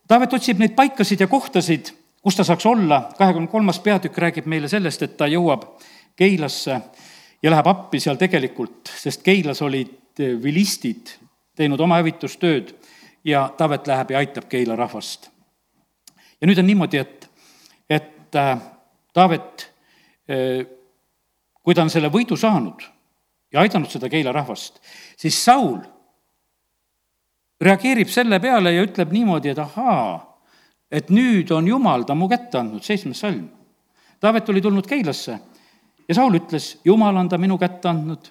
[0.09, 1.91] Taavet otsib neid paikasid ja kohtasid,
[2.25, 5.67] kus ta saaks olla, kahekümne kolmas peatükk räägib meile sellest, et ta jõuab
[6.17, 6.79] Keilasse
[7.43, 11.13] ja läheb appi seal tegelikult, sest Keilas olid vilistid
[11.59, 12.73] teinud oma hävitustööd
[13.27, 15.29] ja Taavet läheb ja aitab Keila rahvast.
[16.41, 17.29] ja nüüd on niimoodi, et,
[17.91, 18.57] et äh,
[19.19, 19.67] Taavet,
[20.31, 20.63] äh,
[21.63, 22.85] kui ta on selle võidu saanud
[23.53, 24.79] ja aidanud seda Keila rahvast,
[25.19, 25.81] siis Saul
[27.61, 30.19] reageerib selle peale ja ütleb niimoodi, et ahaa,
[30.91, 33.49] et nüüd on Jumal ta mu kätte andnud, seitsmes salm.
[34.21, 35.39] Taavet oli tulnud Keilasse
[36.09, 38.31] ja Saul ütles, Jumal on ta minu kätte andnud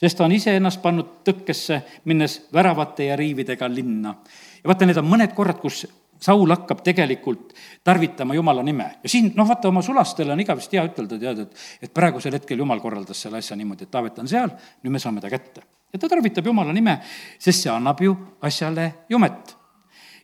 [0.00, 4.14] sest ta on iseennast pannud tõkkesse, minnes väravate ja riividega linna.
[4.62, 5.84] ja vaata, need on mõned korrad, kus
[6.20, 7.54] Saul hakkab tegelikult
[7.84, 8.90] tarvitama Jumala nime.
[9.02, 12.60] Ja siin noh, vaata oma sulastele on igavesti hea ütelda, tead, et, et praegusel hetkel
[12.60, 14.52] Jumal korraldas selle asja niimoodi, et Taavet on seal,
[14.82, 15.64] nüüd me saame ta kätte.
[15.92, 16.98] ja ta tarvitab Jumala nime,
[17.38, 19.56] sest see annab ju asjale jumet.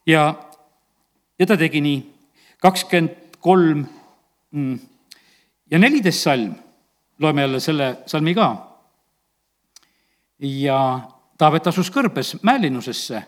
[0.07, 0.29] ja,
[1.39, 2.03] ja ta tegi nii,
[2.61, 3.87] kakskümmend kolm
[4.51, 4.79] mm,
[5.71, 6.55] ja neliteist salm,
[7.19, 8.51] loeme jälle selle salmi ka.
[10.39, 11.01] Ja
[11.39, 13.23] Taavet asus kõrbes mäelinnusesse,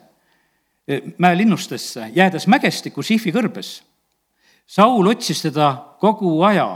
[1.19, 3.83] mäelinnustesse, jäädes mägestiku Sifi kõrbes.
[4.67, 6.69] Saul otsis teda kogu aja,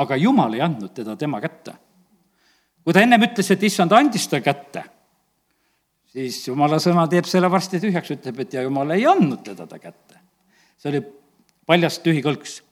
[0.00, 1.74] aga Jumal ei andnud teda tema kätte.
[2.84, 4.82] kui ta ennem ütles, et issand andis ta kätte,
[6.06, 9.78] siis jumala sõna teeb selle varsti tühjaks, ütleb, et ja jumal ei andnud teda ta
[9.78, 10.18] kätte.
[10.78, 11.02] see oli
[11.66, 12.62] paljast tühi kõlks.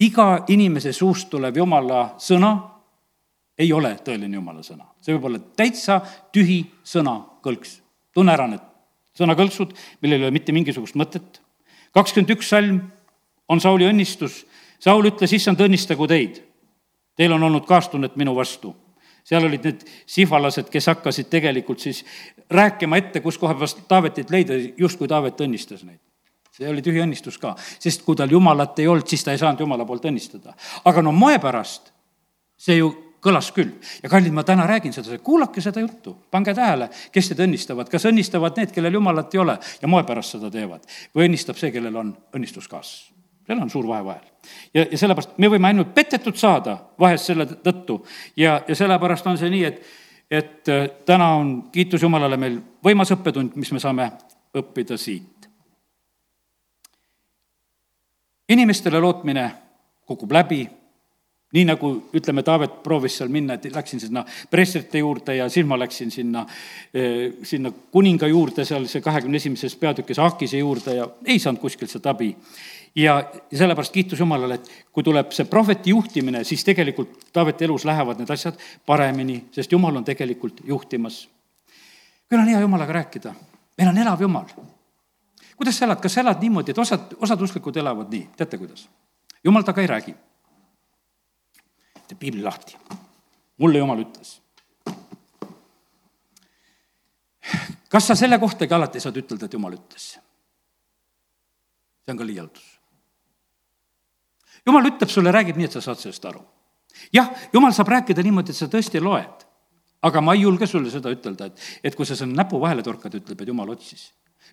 [0.00, 2.80] iga inimese suust tulev jumala sõna
[3.58, 4.86] ei ole tõeline jumala sõna.
[5.00, 6.00] see võib olla täitsa
[6.32, 7.80] tühi sõnakõlks.
[8.14, 8.69] tunne ära need
[9.18, 11.40] sõnakõlksud, millel ei ole mitte mingisugust mõtet.
[11.92, 12.80] kakskümmend üks salm
[13.48, 14.44] on Sauli õnnistus.
[14.80, 16.40] Saul ütles, issand, õnnistagu teid.
[17.16, 18.74] Teil on olnud kaastunnet minu vastu
[19.24, 22.04] seal olid need sihvalased, kes hakkasid tegelikult siis
[22.50, 26.00] rääkima ette, kus koha pealt Taavetit leida, justkui Taavet õnnistas neid.
[26.50, 29.60] see oli tühi õnnistus ka, sest kui tal jumalat ei olnud, siis ta ei saanud
[29.60, 30.54] jumala poolt õnnistada.
[30.84, 31.92] aga no moe pärast
[32.58, 32.90] see ju
[33.22, 33.70] kõlas küll.
[34.02, 38.06] ja kallid, ma täna räägin seda, kuulake seda juttu, pange tähele, kes teid õnnistavad, kas
[38.08, 41.96] õnnistavad need, kellel jumalat ei ole ja moe pärast seda teevad või õnnistab see, kellel
[42.00, 42.92] on õnnistuskaas.
[43.46, 44.26] seal on suur vahe vahel.
[44.74, 48.00] ja, ja sellepärast me võime ainult petetud saada vahest selle tõttu
[48.36, 49.82] ja, ja sellepärast on see nii, et,
[50.30, 54.10] et äh, täna on, kiitus Jumalale, meil võimas õppetund, mis me saame
[54.56, 55.36] õppida siit.
[58.50, 59.50] inimestele lootmine
[60.06, 60.64] kukub läbi
[61.52, 65.78] nii nagu ütleme, Taavet proovis seal minna, et läksin sinna preestrite juurde ja siis ma
[65.78, 66.44] läksin sinna,
[66.94, 71.90] eh, sinna kuninga juurde, seal see kahekümne esimeses peatükis Akise juurde ja ei saanud kuskilt
[71.90, 72.36] sealt abi.
[72.94, 78.18] ja sellepärast kiitus Jumalale, et kui tuleb see prohveti juhtimine, siis tegelikult Taaveti elus lähevad
[78.18, 81.28] need asjad paremini, sest Jumal on tegelikult juhtimas.
[82.28, 83.34] küll on hea Jumalaga rääkida,
[83.78, 84.46] meil on elav Jumal.
[85.56, 88.88] kuidas sa elad, kas sa elad niimoodi, et osad, osad usklikud elavad nii, teate kuidas?
[89.44, 90.14] Jumal temaga ei räägi.
[92.10, 92.76] Teeb piibli lahti.
[93.58, 94.40] mulle Jumal ütles.
[97.88, 100.12] kas sa selle kohtagi alati saad ütelda, et Jumal ütles?
[102.04, 102.66] see on ka liialdus.
[104.66, 106.42] Jumal ütleb sulle, räägib nii, et sa saad sellest aru.
[107.12, 109.46] jah, Jumal saab rääkida niimoodi, et sa tõesti loed
[110.02, 113.14] aga ma ei julge sulle seda ütelda, et, et kui sa selle näpu vahele torkad,
[113.20, 114.08] ütleb, et jumal otsis,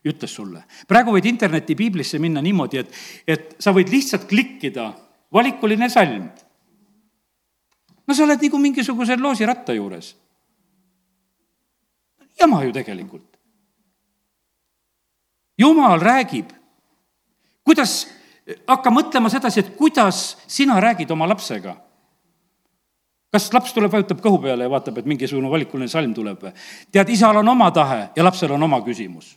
[0.07, 0.63] ütles sulle.
[0.89, 4.89] praegu võid interneti piiblisse minna niimoodi, et, et sa võid lihtsalt klikkida
[5.33, 6.27] valikuline salm.
[8.07, 10.15] No sa oled nagu mingisuguse loosiratta juures.
[12.39, 13.37] jama ju tegelikult.
[15.57, 16.53] jumal räägib,
[17.63, 18.07] kuidas,
[18.67, 21.87] hakka mõtlema sedasi, et kuidas sina räägid oma lapsega
[23.37, 26.53] kas laps tuleb, vajutab kõhu peale ja vaatab, et mingisugune valikuline salm tuleb või?
[26.93, 29.35] tead, isal on oma tahe ja lapsel on oma küsimus.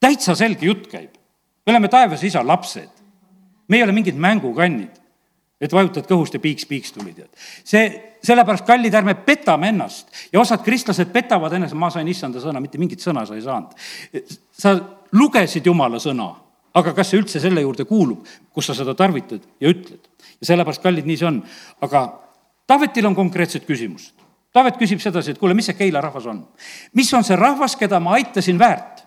[0.00, 1.14] täitsa selge jutt käib.
[1.66, 2.90] me oleme taevas isa lapsed.
[3.68, 4.97] me ei ole mingid mängukannid,
[5.60, 7.30] et vajutad kõhust ja piiks-piiks tuli, tead.
[7.66, 7.86] see,
[8.24, 12.78] sellepärast, kallid, ärme petame ennast ja osad kristlased petavad ennast, ma sain issanda sõna, mitte
[12.78, 13.74] mingit sõna sa ei saanud.
[14.52, 14.76] sa
[15.12, 16.30] lugesid jumala sõna
[16.78, 20.00] aga kas see üldse selle juurde kuulub, kus sa seda tarvitad ja ütled?
[20.38, 21.42] ja sellepärast, kallid, nii see on.
[21.82, 22.06] aga
[22.68, 24.12] Taavetil on konkreetsed küsimused.
[24.52, 26.42] Taavet küsib sedasi, et kuule, mis see Keila rahvas on?
[26.96, 29.04] mis on see rahvas, keda ma aitasin väärt?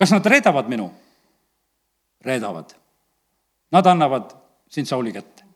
[0.00, 0.90] kas nad reedavad minu?
[2.24, 2.72] reedavad.
[3.72, 4.32] Nad annavad
[4.74, 5.46] sind Sauli kätte.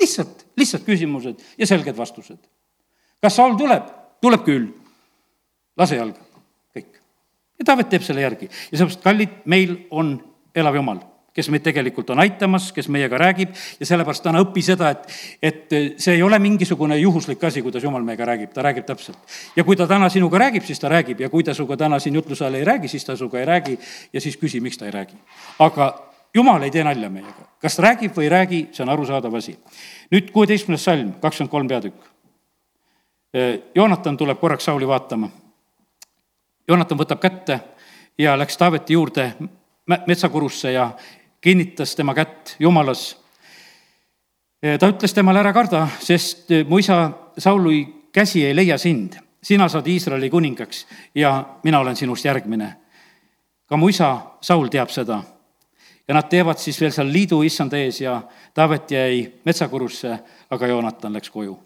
[0.00, 2.40] lihtsalt, lihtsalt küsimused ja selged vastused.
[3.20, 3.92] kas Saul tuleb?
[4.20, 4.72] tuleb küll.
[5.76, 6.30] lase jalga
[7.60, 10.14] ja Taavet teeb selle järgi ja sellepärast, kallid, meil on
[10.56, 11.02] elav Jumal,
[11.36, 15.04] kes meid tegelikult on aitamas, kes meiega räägib ja sellepärast täna õpi seda, et,
[15.44, 19.20] et see ei ole mingisugune juhuslik asi, kuidas Jumal meiega räägib, ta räägib täpselt.
[19.56, 22.16] ja kui ta täna sinuga räägib, siis ta räägib ja kui ta sinuga täna siin
[22.18, 23.78] jutluse ajal ei räägi, siis ta sinuga ei räägi
[24.12, 25.20] ja siis küsi, miks ta ei räägi.
[25.58, 25.92] aga
[26.34, 29.58] Jumal ei tee nalja meiega, kas räägib või ei räägi, see on arusaadav asi.
[30.10, 32.06] nüüd kuueteistkümnes salm, kakskümmend kolm peatükk.
[33.74, 35.30] Joonatan tuleb korraks Sauli vaatama
[36.70, 37.56] Joonatan võtab kätte
[38.18, 39.24] ja läks Taaveti juurde
[40.06, 40.92] metsakurusse ja
[41.42, 43.16] kinnitas tema kätt Jumalas.
[44.78, 47.80] ta ütles temale, ära karda, sest mu isa Sauli
[48.12, 49.18] käsi ei leia sind.
[49.42, 52.76] sina saad Iisraeli kuningaks ja mina olen sinust järgmine.
[53.66, 55.22] ka mu isa Saul teab seda.
[56.08, 58.20] Ja nad teevad siis veel seal liidu issanda ees ja
[58.54, 60.18] Taavet jäi metsakurusse,
[60.50, 61.58] aga Joonatan läks koju.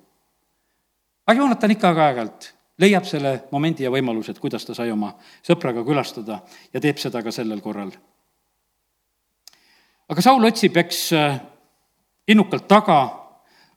[1.27, 5.13] aga Joonatan ikka aeg-ajalt leiab selle momendi ja võimaluse, et kuidas ta sai oma
[5.47, 6.41] sõpraga külastada
[6.73, 7.93] ja teeb seda ka sellel korral.
[10.09, 11.11] aga Saul otsib, eks,
[12.29, 13.24] innukalt taga,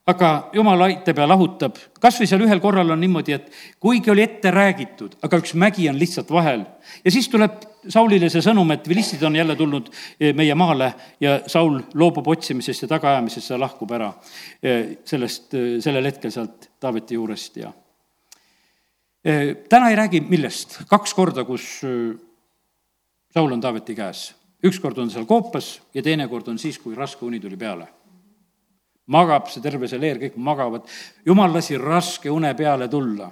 [0.07, 1.79] aga jumal aitab ja lahutab.
[1.99, 5.89] kas või seal ühel korral on niimoodi, et kuigi oli ette räägitud, aga üks mägi
[5.89, 6.65] on lihtsalt vahel
[7.03, 10.93] ja siis tuleb Saulile see sõnum, et vilistid on jälle tulnud äh, meie maale
[11.23, 17.15] ja Saul loobub otsimisest ja tagaajamisest ja lahkub ära äh, sellest, sellel hetkel sealt Taaveti
[17.17, 17.73] juurest ja
[19.69, 21.81] täna ei räägi millest, kaks korda, kus
[23.33, 24.33] Saul on Taaveti käes.
[24.63, 27.87] üks kord on seal koopas ja teine kord on siis, kui raske uni tuli peale.
[29.07, 30.87] Magab see terve see leer, kõik magavad.
[31.25, 33.31] jumal lasi raske une peale tulla.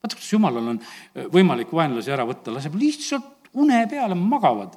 [0.00, 0.80] vaata, kuidas jumalal on
[1.32, 4.76] võimalik vaenlasi ära võtta, laseb lihtsalt une peale, magavad.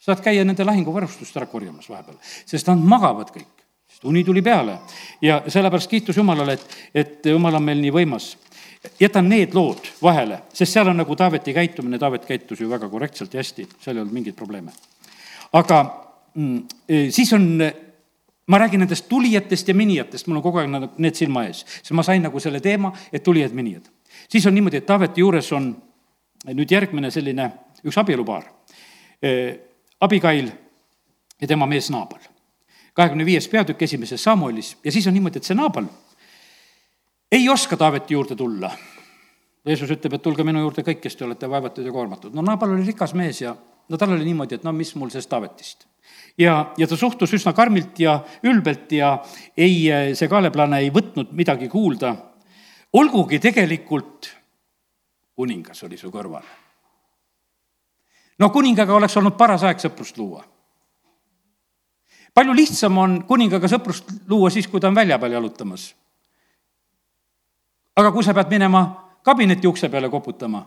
[0.00, 3.54] saad käia nende lahinguvarustust ära korjamas vahepeal, sest nad magavad kõik
[3.88, 4.78] sest uni tuli peale
[5.22, 8.34] ja sellepärast kiitus Jumalale, et, et Jumal on meil nii võimas
[9.00, 13.34] jätan need lood vahele, sest seal on nagu Taaveti käitumine, Taavet käitus ju väga korrektselt
[13.34, 14.72] ja hästi, seal ei olnud mingeid probleeme.
[15.52, 15.80] aga
[16.34, 17.48] mm, e, siis on,
[18.48, 21.92] ma räägin nendest tulijatest ja minijatest, mul on kogu aeg nagu need silma ees, siis
[21.96, 23.90] ma sain nagu selle teema, et tulijad-minijad.
[24.28, 25.70] siis on niimoodi, et Taaveti juures on
[26.46, 27.50] nüüd järgmine selline
[27.84, 28.44] üks abielupaar.
[29.22, 29.30] E,
[30.00, 30.50] Abigail
[31.40, 32.20] ja tema mees Naabal.
[32.94, 35.86] kahekümne viies peatükk esimeses Samuelis ja siis on niimoodi, et see Naabal
[37.32, 38.70] ei oska Taaveti juurde tulla.
[39.66, 42.34] Jeesus ütleb, et tulge minu juurde kõik, kes te olete vaevatud ja koormatud.
[42.34, 43.56] no Naabal oli rikas mees ja
[43.88, 45.86] no tal oli niimoodi, et no mis mul sellest Taavetist.
[46.38, 49.18] Ja, ja ta suhtus üsna karmilt ja ülbelt ja
[49.56, 52.14] ei, see kaaleplane ei võtnud midagi kuulda.
[52.92, 54.30] olgugi tegelikult
[55.36, 56.44] kuningas oli su kõrval.
[58.38, 60.44] no kuningaga oleks olnud paras aeg sõprust luua
[62.34, 65.94] palju lihtsam on kuningaga sõprust luua siis, kui ta on välja peal jalutamas
[67.98, 68.82] aga kui sa pead minema
[69.26, 70.62] kabineti ukse peale koputama,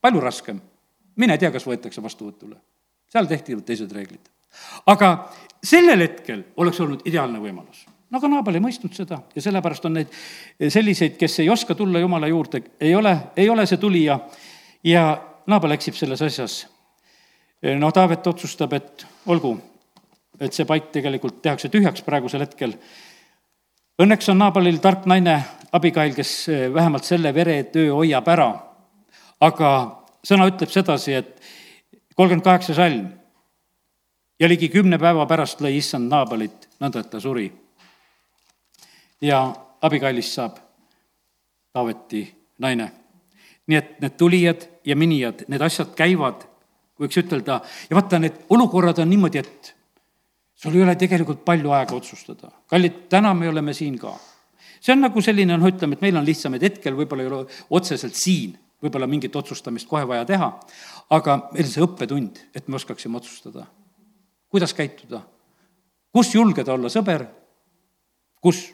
[0.00, 0.60] palju raskem.
[1.16, 2.56] mine tea, kas võetakse vastuvõtule.
[3.08, 4.28] seal tehti teised reeglid.
[4.86, 5.10] Aga
[5.64, 7.84] sellel hetkel oleks olnud ideaalne võimalus.
[8.14, 10.12] aga Naabal ei mõistnud seda ja sellepärast on neid
[10.70, 14.18] selliseid, kes ei oska tulla Jumala juurde, ei ole, ei ole see tulija
[14.84, 15.04] ja
[15.46, 16.66] Naabal eksib selles asjas.
[17.78, 19.56] no Taavet otsustab, et olgu,
[20.40, 22.76] et see paik tegelikult tehakse tühjaks praegusel hetkel.
[24.00, 25.36] Õnneks on Naabalil tark naine,
[25.74, 28.52] Abigail, kes vähemalt selle veretöö hoiab ära.
[29.40, 29.68] aga
[30.24, 31.40] sõna ütleb sedasi, et
[32.16, 33.10] kolmkümmend kaheksa salm
[34.40, 37.52] ja ligi kümne päeva pärast lõi issand Naabalit, nõnda et ta suri.
[39.20, 40.58] ja Abigailist saab
[41.72, 42.24] Taaveti
[42.58, 42.92] naine.
[43.66, 46.42] nii et need tulijad ja minijad, need asjad käivad,
[47.00, 49.74] võiks ütelda, ja vaata, need olukorrad on niimoodi, et
[50.54, 52.50] sul ei ole tegelikult palju aega otsustada.
[52.66, 54.18] kallid, täna me oleme siin ka.
[54.80, 57.46] see on nagu selline, noh, ütleme, et meil on lihtsam, et hetkel võib-olla ei ole
[57.70, 60.50] otseselt siin võib-olla mingit otsustamist kohe vaja teha,
[61.10, 63.64] aga meil see õppetund, et me oskaksime otsustada
[64.54, 65.18] kuidas käituda,
[66.14, 67.24] kus julgeda olla sõber,
[68.38, 68.68] kus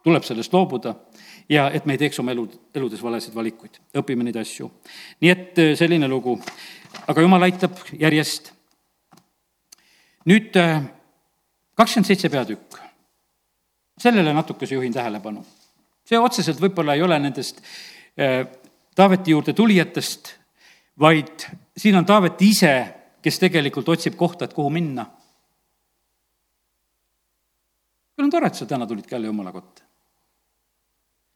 [0.00, 0.94] tuleb sellest loobuda
[1.52, 4.70] ja et me ei teeks oma elu, eludes valesid valikuid, õpime neid asju.
[5.20, 6.38] nii et äh, selline lugu,
[7.04, 8.48] aga jumal aitab järjest.
[10.24, 10.86] nüüd äh,
[11.76, 12.78] kakskümmend seitse peatükk,
[14.00, 15.44] sellele natukese juhin tähelepanu.
[16.08, 17.60] see otseselt võib-olla ei ole nendest
[18.16, 18.46] äh,
[18.94, 20.32] Taaveti juurde tulijatest,
[20.98, 21.44] vaid
[21.76, 25.06] siin on Taavet ise kes tegelikult otsib kohta, et kuhu minna.
[28.16, 29.82] küll on tore, et sa täna tulid ka jälle jumala kotta.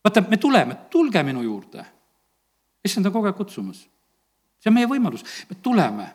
[0.05, 1.85] vaata, me tuleme, tulge minu juurde.
[2.85, 3.89] issand on kogu aeg kutsumas.
[4.61, 6.09] see on meie võimalus, me tuleme.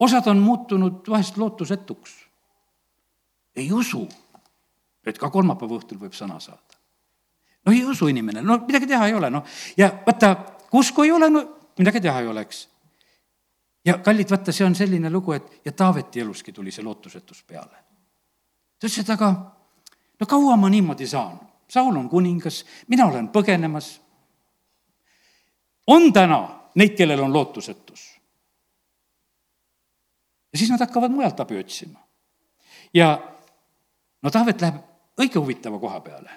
[0.00, 2.14] osad on muutunud vahest lootusetuks.
[3.56, 4.08] ei usu,
[5.06, 6.78] et ka kolmapäeva õhtul võib sõna saada.
[7.66, 9.44] no ei usu inimene, no midagi teha ei ole, noh.
[9.76, 10.36] ja vaata,
[10.72, 11.44] usku ei ole, no
[11.78, 12.73] midagi teha ei ole, eks
[13.84, 17.76] ja kallid, vaata, see on selline lugu, et ja Taaveti eluski tuli see lootusetus peale.
[18.78, 19.32] ta ütles, et aga
[20.20, 21.40] no kaua ma niimoodi saan?
[21.68, 24.00] Saul on kuningas, mina olen põgenemas.
[25.86, 26.40] on täna
[26.74, 28.20] neid, kellel on lootusetus.
[30.52, 32.00] ja siis nad hakkavad mujalt abi otsima.
[32.94, 33.18] ja
[34.22, 34.80] no Taavet läheb
[35.20, 36.30] õige huvitava koha peale.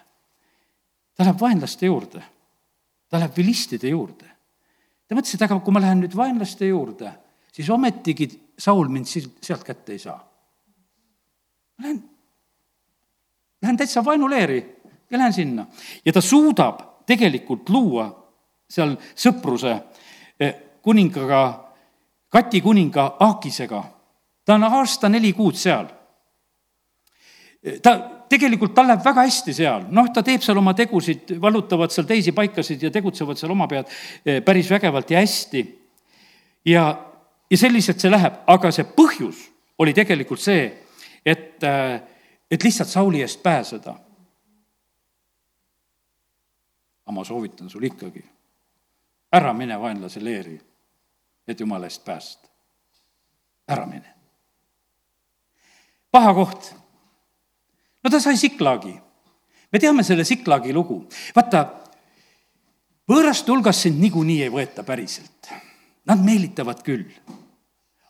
[1.16, 2.24] ta läheb vaenlaste juurde,
[3.10, 4.28] ta läheb vilistide juurde.
[5.08, 7.14] ta mõtles, et aga kui ma lähen nüüd vaenlaste juurde
[7.58, 9.06] siis ometigi Saul mind
[9.42, 10.18] sealt kätte ei saa.
[11.82, 12.04] Lähen,
[13.62, 15.66] lähen täitsa vaenuleeri ja lähen sinna
[16.06, 18.08] ja ta suudab tegelikult luua
[18.70, 19.74] seal sõpruse
[20.40, 21.64] eh, kuningaga,
[22.30, 23.84] Kati kuninga Aakisega.
[24.46, 25.86] ta on aasta neli kuud seal.
[27.82, 27.98] ta,
[28.30, 32.32] tegelikult tal läheb väga hästi seal, noh, ta teeb seal oma tegusid, vallutavad seal teisi
[32.32, 33.86] paikasid ja tegutsevad seal oma pead
[34.26, 35.66] eh, päris vägevalt ja hästi.
[36.66, 37.08] ja
[37.50, 39.46] ja selliselt see läheb, aga see põhjus
[39.80, 40.68] oli tegelikult see,
[41.26, 42.02] et, äh,
[42.52, 43.96] et lihtsalt Sauli eest pääseda.
[47.08, 48.24] aga ma soovitan sul ikkagi,
[49.32, 50.58] ära mine vaenlase leeri,
[51.48, 52.48] et jumala eest päästa.
[53.68, 54.14] ära mine.
[56.12, 56.76] paha koht.
[58.04, 59.00] no ta sai Siklaagi.
[59.72, 61.08] me teame selle Siklaagi lugu.
[61.36, 61.66] vaata,
[63.08, 65.67] võõraste hulgas sind niikuinii ei võeta päriselt
[66.08, 67.08] Nad meelitavad küll,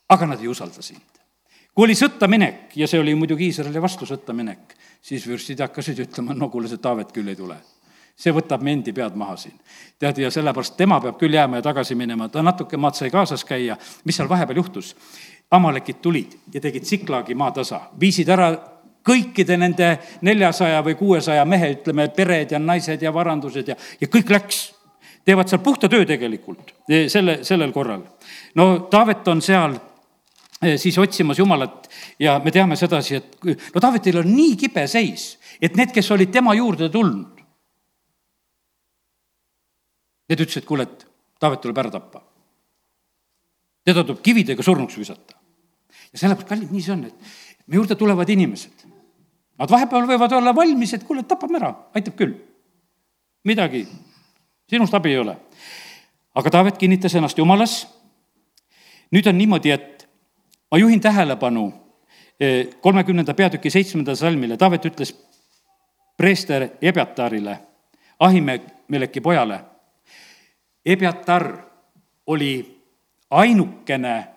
[0.10, 1.02] aga nad ei usalda sind.
[1.78, 6.00] kui oli sõtta minek ja see oli muidugi Iisraeli vastu sõtta minek, siis vürstid hakkasid
[6.08, 7.58] ütlema, no kuule, see Taavet küll ei tule
[8.18, 9.54] see võtab me endi pead maha siin.
[10.00, 13.46] tead, ja sellepärast tema peab küll jääma ja tagasi minema, ta natuke maad sai kaasas
[13.46, 14.96] käia, mis seal vahepeal juhtus?
[15.52, 18.50] Amalekid tulid ja tegid Siklaagi maatasa, viisid ära
[19.08, 24.34] kõikide nende neljasaja või kuuesaja mehe, ütleme, pered ja naised ja varandused ja, ja kõik
[24.34, 24.64] läks
[25.28, 28.06] teevad seal puhta töö tegelikult eh, selle, sellel korral.
[28.56, 31.90] no Taavet on seal eh, siis otsimas Jumalat
[32.24, 36.32] ja me teame sedasi, et no Taavetil on nii kibe seis, et need, kes olid
[36.32, 37.44] tema juurde tulnud,
[40.32, 41.06] need ütlesid, kuule, et
[41.40, 42.24] Taavet tuleb ära tappa.
[43.88, 45.36] teda tuleb kividega surnuks visata.
[46.14, 48.88] ja sellepärast, kallid, nii see on, et me juurde tulevad inimesed.
[49.58, 52.36] Nad vahepeal võivad olla valmis, et kuule, tapame ära, aitab küll.
[53.44, 53.88] midagi
[54.70, 55.38] sinust abi ei ole.
[56.36, 57.88] aga Taavet kinnitas ennast Jumalas.
[59.12, 60.10] nüüd on niimoodi, et
[60.72, 61.74] ma juhin tähelepanu
[62.40, 65.16] eh, kolmekümnenda peatüki seitsmenda salmile, Taavet ütles
[66.18, 67.60] preester Ebjatarile,
[68.20, 69.60] Ahimeleki pojale.
[70.86, 71.58] Ebjatar
[72.28, 72.82] oli
[73.30, 74.28] ainukene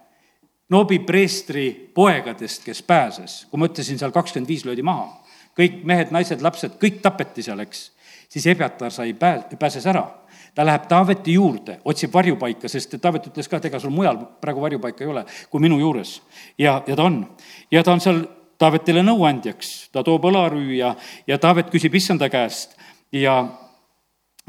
[0.70, 3.46] Noobi preestri poegadest, kes pääses.
[3.50, 5.22] kui ma ütlesin, seal kakskümmend viis löödi maha.
[5.58, 7.92] kõik mehed, naised, lapsed, kõik tapeti seal, eks.
[8.28, 10.19] siis Ebjatar sai pää-, pääses ära
[10.54, 14.60] ta läheb Taaveti juurde, otsib varjupaika, sest Taavet ütles ka, et ega sul mujal praegu
[14.60, 16.20] varjupaika ei ole kui minu juures.
[16.58, 17.24] ja, ja ta on.
[17.70, 18.24] ja ta on seal
[18.60, 20.94] Taavetile nõuandjaks, ta toob õlarüü ja,
[21.26, 22.74] ja Taavet küsib issanda käest
[23.12, 23.36] ja,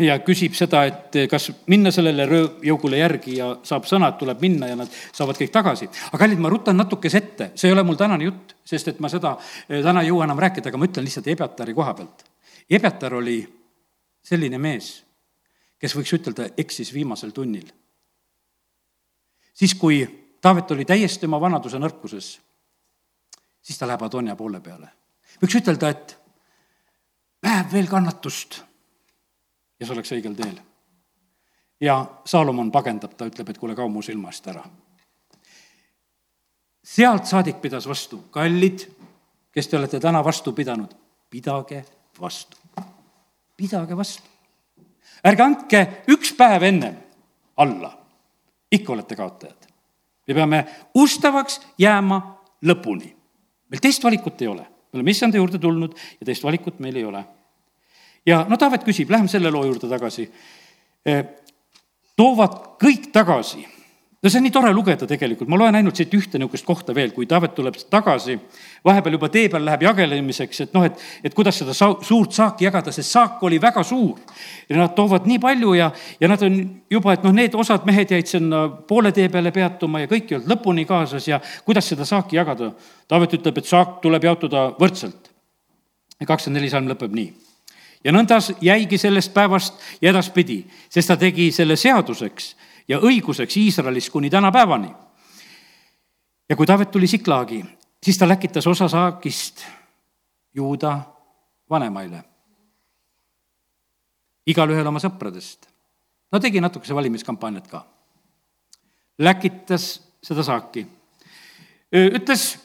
[0.02, 4.68] ja küsib seda, et kas minna sellele röövjõugule järgi ja saab sõna, et tuleb minna
[4.68, 5.88] ja nad saavad kõik tagasi.
[6.10, 9.10] aga kallid, ma rutan natukese ette, see ei ole mul tänane jutt, sest et ma
[9.12, 9.38] seda
[9.70, 12.28] eh, täna ei jõua enam rääkida, aga ma ütlen lihtsalt Ebjatari koha pealt.
[12.72, 13.40] Ebjatar oli
[14.24, 14.92] selline mees,
[15.82, 17.72] kes võiks ütelda, eksis viimasel tunnil.
[19.54, 22.40] siis, kui Taavet oli täiesti oma vanaduse nõrkuses
[23.62, 24.90] siis ta läheb Adonia poole peale.
[25.42, 26.18] võiks ütelda, et
[27.44, 28.62] läheb veel kannatust
[29.80, 30.60] ja see oleks õigel teel.
[31.82, 34.64] ja Saalomon pagendab, ta ütleb, et kuule, kao mu silma eest ära.
[36.84, 38.88] sealt saadik pidas vastu, kallid,
[39.52, 40.94] kes te olete täna vastu pidanud,
[41.30, 41.86] pidage
[42.20, 42.58] vastu,
[43.56, 44.31] pidage vastu.
[45.26, 46.96] Ärge andke üks päev ennem
[47.58, 47.92] alla,
[48.72, 49.68] ikka olete kaotajad.
[50.28, 50.66] me peame
[50.96, 52.22] ustavaks jääma
[52.66, 53.22] lõpuni
[53.72, 57.06] meil teist valikut ei ole, me oleme issanda juurde tulnud ja teist valikut meil ei
[57.08, 57.24] ole.
[58.26, 60.28] ja no Taavet küsib, läheme selle loo juurde tagasi.
[61.06, 61.22] Eh,
[62.20, 63.64] toovad kõik tagasi
[64.24, 67.10] no see on nii tore lugeda tegelikult, ma loen ainult siit ühte niisugust kohta veel,
[67.16, 68.36] kui Taavet tuleb tagasi,
[68.86, 72.68] vahepeal juba tee peal läheb jagelemiseks, et noh, et, et kuidas seda sa-, suurt saaki
[72.68, 74.20] jagada, sest saak oli väga suur.
[74.70, 75.90] ja nad toovad nii palju ja,
[76.22, 80.06] ja nad on juba, et noh, need osad mehed jäid sinna poole tee peale peatuma
[80.06, 82.72] ja kõik ei olnud lõpuni kaasas ja kuidas seda saaki jagada.
[83.10, 85.32] Taavet ütleb, et saak tuleb jaotada võrdselt.
[86.22, 87.32] kakskümmend neli salm lõpeb nii
[88.06, 92.56] ja nõnda jäigi sellest päevast ja edaspidi, sest ta tegi selle seaduseks
[92.88, 94.94] ja õiguseks Iisraelis kuni tänapäevani.
[96.50, 97.66] ja kui Taavet tuli Siklaagi,
[98.04, 99.66] siis ta läkitas osa saagist
[100.54, 101.00] juuda
[101.70, 102.24] vanemaile.
[104.48, 105.68] igalühel oma sõpradest.
[106.32, 107.86] no tegi natukese valimiskampaaniat ka.
[109.18, 110.88] läkitas seda saaki.
[111.92, 112.60] ütles,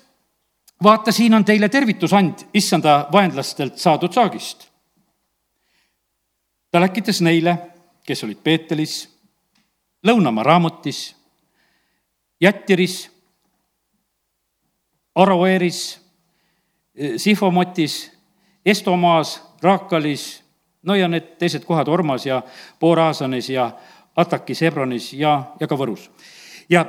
[0.83, 4.69] vaata, siin on teile tervitusand issanda vaenlastelt saadud saagist.
[6.71, 7.59] ta läkitas neile,
[8.07, 9.16] kes olid Peetelis
[10.07, 11.17] Lõunamaa raamutis,
[12.41, 13.11] Jättiris,
[15.15, 16.01] Aroeeris,
[17.17, 18.13] Sifomotis,
[18.67, 20.45] Estomaas, Raakalis,
[20.83, 22.43] no ja need teised kohad Ormas ja
[22.79, 23.71] Pooraasanis ja
[24.17, 26.11] Atakis, Hebronis ja, ja ka Võrus.
[26.69, 26.87] ja,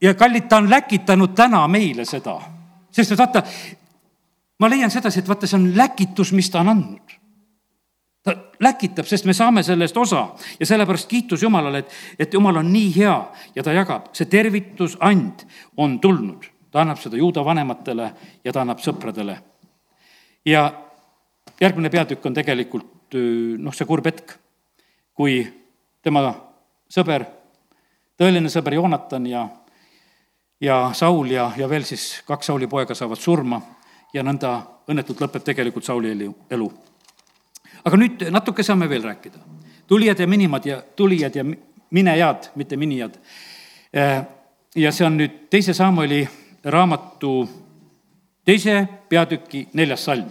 [0.00, 2.38] ja kallid, ta on läkitanud täna meile seda,
[2.90, 3.42] sest et vaata,
[4.58, 7.19] ma leian sedasi, et vaata, see on läkitus, mis ta on andnud
[8.22, 10.26] ta läkitab, sest me saame sellest osa
[10.60, 13.16] ja sellepärast kiitus Jumalale, et, et Jumal on nii hea
[13.54, 15.46] ja ta jagab, see tervitusand
[15.76, 16.44] on tulnud.
[16.70, 18.12] ta annab seda juuda vanematele
[18.44, 19.38] ja ta annab sõpradele.
[20.46, 20.72] ja
[21.60, 23.16] järgmine peatükk on tegelikult
[23.58, 24.36] noh, see kurb hetk,
[25.14, 25.40] kui
[26.02, 26.34] tema
[26.90, 27.24] sõber,
[28.20, 29.48] tõeline sõber Joonatan ja,
[30.60, 33.62] ja Saul ja, ja veel siis kaks Sauli poega saavad surma
[34.12, 34.60] ja nõnda
[34.90, 36.12] õnnetult lõpeb tegelikult Sauli
[36.50, 36.70] elu
[37.84, 39.38] aga nüüd natuke saame veel rääkida.
[39.86, 41.44] tulijad ja minimad ja tulijad ja
[41.90, 43.18] minejad, mitte minijad.
[43.96, 44.26] Äh,
[44.74, 46.28] ja see on nüüd teise Samueli
[46.64, 47.48] raamatu
[48.44, 50.30] teise peatüki neljas salm.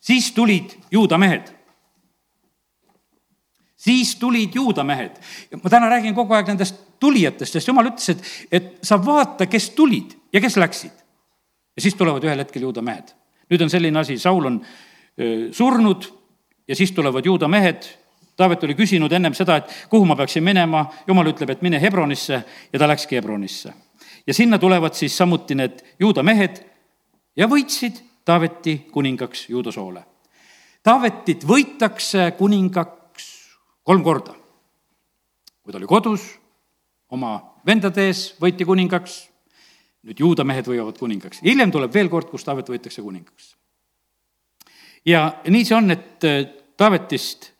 [0.00, 1.56] siis tulid juuda mehed
[3.86, 5.16] siis tulid juuda mehed.
[5.62, 9.70] ma täna räägin kogu aeg nendest tulijatest, sest jumal ütles, et, et sa vaata, kes
[9.76, 10.92] tulid ja kes läksid.
[11.76, 13.12] ja siis tulevad ühel hetkel juuda mehed.
[13.50, 14.60] nüüd on selline asi, Saul on
[15.20, 16.08] öö, surnud,
[16.68, 17.82] ja siis tulevad juuda mehed,
[18.36, 22.42] Taavet oli küsinud ennem seda, et kuhu ma peaksin minema, jumal ütleb, et mine Hebronisse
[22.72, 23.72] ja ta läkski Hebronisse.
[24.26, 26.60] ja sinna tulevad siis samuti need juuda mehed
[27.36, 30.02] ja võitsid Taaveti kuningaks juuda soole.
[30.82, 33.28] Taavetit võitakse kuningaks
[33.82, 34.34] kolm korda.
[35.62, 36.38] kui ta oli kodus,
[37.08, 39.28] oma vendade ees võiti kuningaks,
[40.02, 41.40] nüüd juuda mehed võivad kuningaks.
[41.42, 43.55] hiljem tuleb veel kord, kus Taavet võetakse kuningaks
[45.06, 46.44] ja nii see on, et äh,
[46.76, 47.52] Taavetist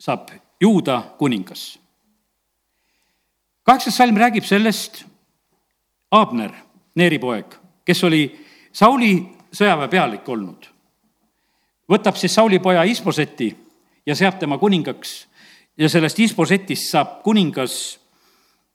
[0.00, 1.78] saab juuda kuningas.
[3.62, 5.04] kaheksas salm räägib sellest,
[6.10, 6.52] Abner,
[6.94, 7.54] Neeri poeg,
[7.84, 8.22] kes oli
[8.72, 9.12] Sauli
[9.52, 10.66] sõjaväepealik olnud,
[11.88, 13.52] võtab siis Sauli poja Isboseti
[14.06, 15.26] ja seab tema kuningaks
[15.78, 17.98] ja sellest Isbosetist saab kuningas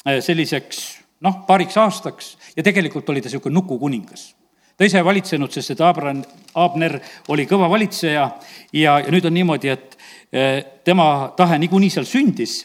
[0.05, 4.29] äh, selliseks noh, paariks aastaks ja tegelikult oli ta niisugune nukukuningas
[4.77, 6.21] ta ise valitsenud, sest et Abran,
[6.61, 6.99] Abner
[7.33, 8.25] oli kõva valitseja
[8.73, 9.97] ja, ja nüüd on niimoodi, et
[10.31, 12.59] eh, tema tahe niikuinii seal sündis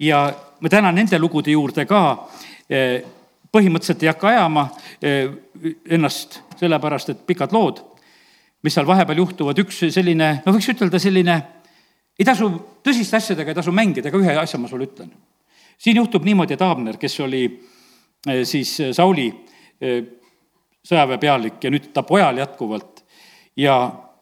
[0.00, 0.26] ja
[0.60, 2.00] ma täna nende lugude juurde ka
[2.68, 3.02] eh,
[3.52, 4.64] põhimõtteliselt ei hakka ajama
[5.04, 5.28] eh,
[5.92, 7.82] ennast, sellepärast et pikad lood,
[8.64, 11.38] mis seal vahepeal juhtuvad, üks selline, no võiks ütelda selline,
[12.16, 12.48] ei tasu
[12.84, 15.12] tõsiste asjadega ei tasu mängida, aga ühe asja ma sulle ütlen.
[15.76, 17.44] siin juhtub niimoodi, et Abner, kes oli
[18.48, 19.26] siis Sauli
[20.84, 23.02] sõjaväepealik ja nüüd ta pojal jätkuvalt
[23.56, 23.76] ja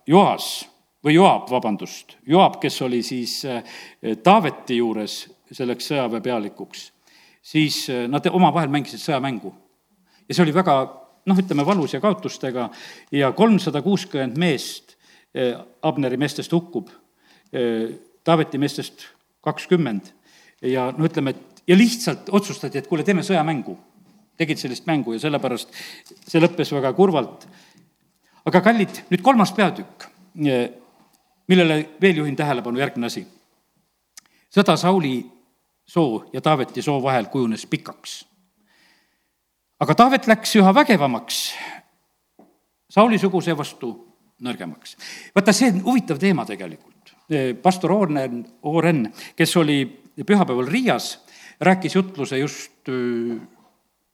[0.06, 0.64] Joas
[1.04, 3.62] või Joab, vabandust, Joab, kes oli siis äh,
[4.22, 6.86] Taaveti juures selleks sõjaväepealikuks,
[7.42, 9.52] siis äh, nad omavahel mängisid sõjamängu.
[10.28, 10.76] ja see oli väga
[11.26, 12.70] noh, ütleme valus ja kaotustega
[13.12, 14.96] ja kolmsada kuuskümmend meest
[15.36, 16.90] äh, Abneri meestest hukkub,
[18.24, 19.02] Taaveti meestest
[19.44, 20.06] kakskümmend
[20.64, 23.76] ja no ütleme, et ja lihtsalt otsustati, et kuule, teeme sõjamängu.
[24.36, 25.74] Tegid sellist mängu ja sellepärast
[26.26, 27.46] see lõppes väga kurvalt.
[28.44, 30.08] aga kallid, nüüd kolmas peatükk
[31.52, 33.26] millele veel juhin tähelepanu, järgmine asi.
[34.52, 35.22] sõda Sauli
[35.86, 38.24] soo ja Taaveti soo vahel kujunes pikaks.
[39.80, 41.52] aga Taavet läks üha vägevamaks,
[42.90, 43.92] Sauli-suguse vastu
[44.40, 44.96] nõrgemaks.
[45.34, 47.14] vaata, see on huvitav teema tegelikult.
[47.62, 49.84] pastor Oren, Oren, kes oli
[50.26, 51.18] pühapäeval Riias,
[51.60, 52.88] rääkis jutluse just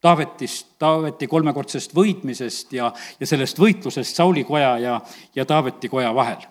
[0.01, 5.01] Taavetist, Taaveti kolmekordsest võitmisest ja, ja sellest võitlusest Sauli koja ja,
[5.35, 6.47] ja Taaveti koja vahel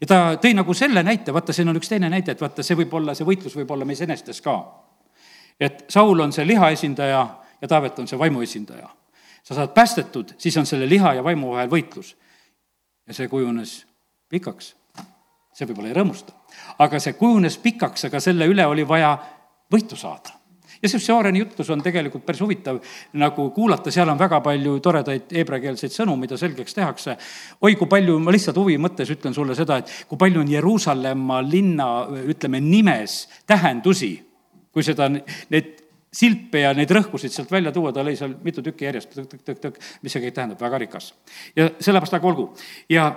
[0.00, 2.76] ja ta tõi nagu selle näite, vaata, siin on üks teine näide, et vaata, see
[2.78, 4.56] võib olla, see võitlus võib olla meis enestes ka.
[5.60, 7.22] et Saul on see liha esindaja
[7.60, 8.88] ja Taavet on see vaimu esindaja.
[9.42, 12.16] sa saad päästetud, siis on selle liha ja vaimu vahel võitlus.
[13.06, 13.86] ja see kujunes
[14.28, 14.74] pikaks.
[15.54, 16.32] see võib-olla ei rõõmusta,
[16.78, 19.18] aga see kujunes pikaks, aga selle üle oli vaja
[19.72, 20.43] võitu saada
[20.84, 22.80] ja see Seoreni jutlus on tegelikult päris huvitav
[23.20, 27.16] nagu kuulata, seal on väga palju toredaid heebreakeelseid sõnu, mida selgeks tehakse.
[27.64, 31.40] oi, kui palju, ma lihtsalt huvi mõttes ütlen sulle seda, et kui palju on Jeruusalemma
[31.46, 31.88] linna,
[32.28, 34.12] ütleme, nimes tähendusi,
[34.74, 35.72] kui seda, need
[36.14, 40.14] silpe ja neid rõhkusid sealt välja tuua, ta lõi seal mitu tükki järjest, tõk-tõk-tõk-tõk, mis
[40.14, 41.14] see kõik tähendab, väga rikas.
[41.56, 42.50] ja sellepärast aga olgu.
[42.88, 43.08] ja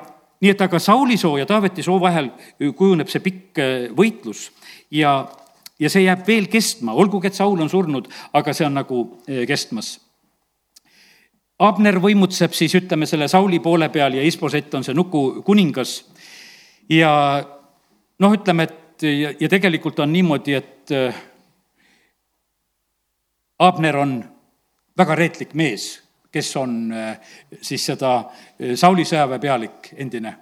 [0.42, 3.62] nii et aga Sauli soo ja Taaveti soo vahel kujuneb see pikk
[3.98, 4.48] võitlus
[4.92, 5.20] ja
[5.80, 9.46] ja see jääb veel kestma, olgugi et Saul on surnud, aga see on nagu eh,
[9.50, 9.98] kestmas.
[11.64, 16.04] Abner võimutseb siis, ütleme, selle Sauli poole peal ja Isbosett on see nuku kuningas.
[16.90, 17.12] ja
[18.20, 21.24] noh, ütleme, et ja, ja tegelikult on niimoodi, et eh,
[23.60, 24.20] Abner on
[24.98, 25.96] väga reetlik mees,
[26.32, 27.16] kes on eh,
[27.62, 28.20] siis seda
[28.76, 30.36] Sauli sõjaväe pealik, endine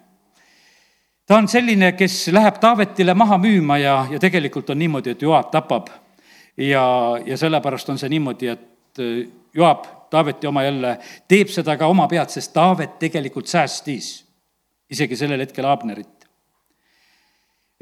[1.28, 5.52] ta on selline, kes läheb Taavetile maha müüma ja, ja tegelikult on niimoodi, et Joab
[5.52, 5.90] tapab.
[6.58, 6.86] ja,
[7.26, 10.98] ja sellepärast on see niimoodi, et äh, Joab, Taaveti oma jälle,
[11.28, 14.26] teeb seda ka oma pead, sest Taavet tegelikult säästis
[14.90, 16.28] isegi sellel hetkel Abnerit.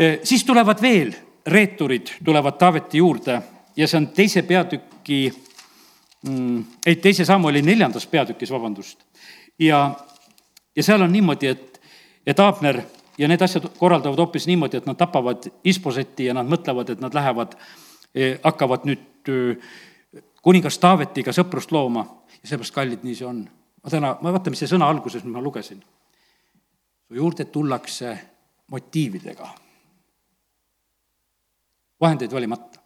[0.02, 1.14] Äh, siis tulevad veel
[1.46, 3.42] reeturid, tulevad Taaveti juurde
[3.76, 5.20] ja see on teise peatüki
[6.30, 9.04] mm,, ei, teise sammu oli neljandas peatükis, vabandust.
[9.60, 9.92] ja,
[10.76, 11.82] ja seal on niimoodi, et,
[12.26, 12.82] et Abner
[13.18, 17.14] ja need asjad korraldavad hoopis niimoodi, et nad tapavad Isboseti ja nad mõtlevad, et nad
[17.14, 17.56] lähevad,
[18.16, 22.06] eh, hakkavad nüüd eh, kuningas Taavetiga sõprust looma
[22.42, 23.44] ja seepärast, kallid, nii see on.
[23.84, 25.84] ma täna, ma vaata, mis see sõna alguses, mis ma lugesin.
[27.08, 28.18] su juurde tullakse
[28.72, 29.50] motiividega,
[32.02, 32.80] vahendeid valimata.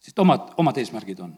[0.00, 1.36] sest omad, omad eesmärgid on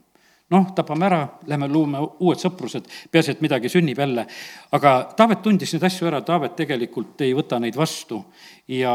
[0.51, 4.27] noh, tapame ära, lähme loome uued sõprused, peaasi, et midagi sünnib jälle.
[4.73, 8.25] aga Taavet tundis neid asju ära, Taavet tegelikult ei võta neid vastu
[8.69, 8.95] ja,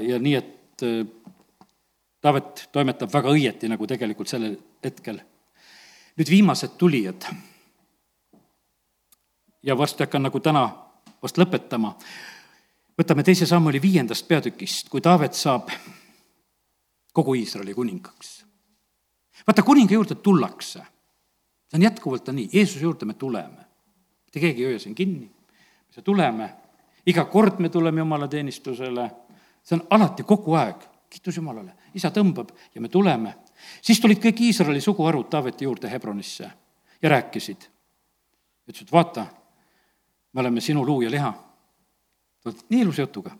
[0.00, 1.06] ja nii, et äh,
[2.22, 5.18] Taavet toimetab väga õieti nagu tegelikult sellel hetkel.
[6.16, 7.24] nüüd viimased tulijad.
[9.62, 10.70] ja varsti hakkan nagu täna
[11.22, 11.96] vast lõpetama.
[12.98, 15.70] võtame teise Sammuli viiendast peatükist, kui Taavet saab
[17.12, 18.44] kogu Iisraeli kuningaks.
[19.46, 20.91] vaata, kuninga juurde tullakse
[21.72, 23.64] see on jätkuvalt on nii, Jeesuse juurde me tuleme.
[24.24, 25.30] mitte keegi ei hoia siin kinni,
[25.96, 26.50] me tuleme,
[27.06, 29.10] iga kord me tuleme Jumala teenistusele,
[29.62, 30.76] see on alati kogu aeg,
[31.10, 33.34] kiitus Jumalale, isa tõmbab ja me tuleme.
[33.82, 36.50] siis tulid kõik Iisraeli suguharud Taaveti juurde Hebronisse
[37.02, 37.68] ja rääkisid.
[38.68, 39.26] ütlesid, vaata,
[40.32, 41.34] me oleme sinu luu ja liha.
[42.68, 43.30] nii ilusa jutuga.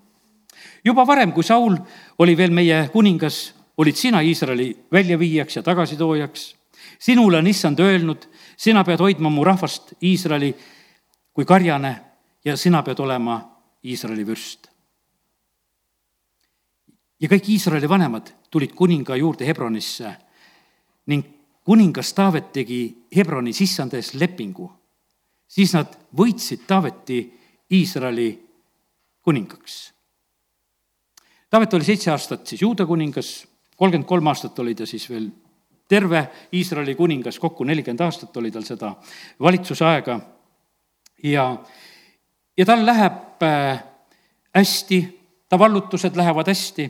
[0.84, 1.76] juba varem, kui Saul
[2.18, 6.61] oli veel meie kuningas, olid sina Iisraeli väljaviijaks ja tagasitoojaks
[7.02, 10.52] sinule on issand öelnud, sina pead hoidma mu rahvast Iisraeli
[11.32, 11.92] kui karjane
[12.44, 13.40] ja sina pead olema
[13.84, 14.68] Iisraeli vürst.
[17.20, 20.14] ja kõik Iisraeli vanemad tulid kuninga juurde Hebronisse
[21.06, 21.26] ning
[21.64, 22.80] kuningas Taavet tegi
[23.16, 24.70] Hebroni sissanda ees lepingu.
[25.48, 27.32] siis nad võitsid Taaveti
[27.72, 28.30] Iisraeli
[29.22, 29.92] kuningaks.
[31.50, 33.46] Taavet oli seitse aastat siis juuda kuningas,
[33.76, 35.30] kolmkümmend kolm aastat oli ta siis veel
[35.92, 36.22] terve
[36.56, 38.94] Iisraeli kuningas, kokku nelikümmend aastat oli tal seda
[39.40, 40.20] valitsusaega
[41.24, 41.44] ja,
[42.56, 43.82] ja tal läheb äh,
[44.56, 45.00] hästi,
[45.48, 46.88] ta vallutused lähevad hästi.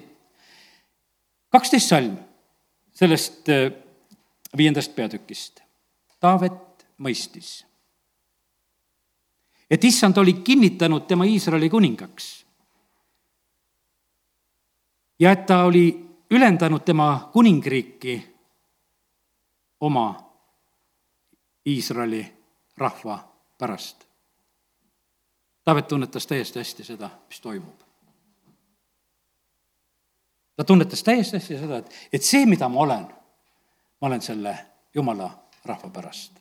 [1.50, 2.16] kaksteist salm
[2.94, 3.72] sellest äh,
[4.56, 5.60] viiendast peatükist.
[6.22, 7.64] Taavet mõistis,
[9.70, 12.44] et issand oli kinnitanud tema Iisraeli kuningaks.
[15.18, 15.86] ja et ta oli
[16.30, 18.31] ülendanud tema kuningriiki
[19.82, 20.32] oma
[21.66, 22.32] Iisraeli
[22.76, 23.18] rahva
[23.58, 24.06] pärast.
[25.64, 27.80] Taavet tunnetas täiesti hästi seda, mis toimub.
[30.56, 33.06] ta tunnetas täiesti hästi seda, et, et see, mida ma olen,
[34.00, 34.54] ma olen selle
[34.94, 35.30] jumala
[35.64, 36.38] rahva pärast.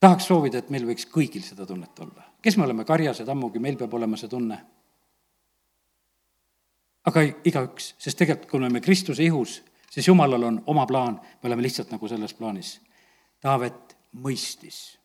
[0.00, 2.22] tahaks soovida, et meil võiks kõigil seda tunnet olla.
[2.42, 4.62] kes me oleme karjased, ammugi meil peab olema see tunne.
[7.06, 11.46] aga igaüks, sest tegelikult, kui me oleme Kristuse ihus, siis Jumalal on oma plaan, me
[11.46, 12.80] oleme lihtsalt nagu selles plaanis.
[13.40, 14.98] Taavet mõistis.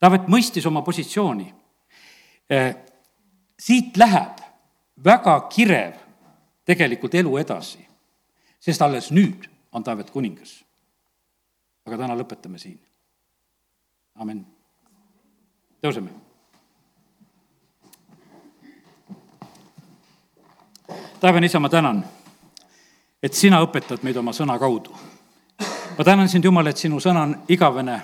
[0.00, 1.46] Taavet mõistis oma positsiooni.
[2.50, 2.76] Eh,
[3.58, 4.42] siit läheb
[5.04, 5.94] väga kirev
[6.64, 7.84] tegelikult elu edasi,
[8.60, 10.64] sest alles nüüd on Taavet kuningas.
[11.86, 12.80] aga täna lõpetame siin.
[14.14, 14.46] amin.
[15.82, 16.10] tõuseme.
[21.20, 22.04] taevane isa, ma tänan
[23.22, 24.94] et sina õpetad meid oma sõna kaudu.
[25.98, 28.00] ma tänan sind, Jumal, et sinu sõna on igavene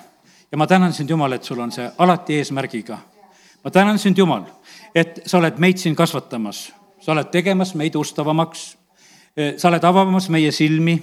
[0.53, 2.99] ja ma tänan sind, Jumal, et sul on see alati eesmärgiga.
[3.65, 4.45] ma tänan sind, Jumal,
[4.95, 8.77] et sa oled meid siin kasvatamas, sa oled tegemas meid ustavamaks,
[9.57, 11.03] sa oled avamas meie silmi,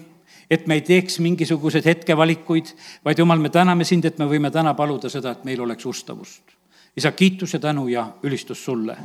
[0.50, 4.74] et me ei teeks mingisuguseid hetkevalikuid, vaid Jumal, me täname sind, et me võime täna
[4.74, 6.60] paluda seda, et meil oleks ustavust
[6.98, 8.98] isa, kiitus ja tänu ja ülistus sulle.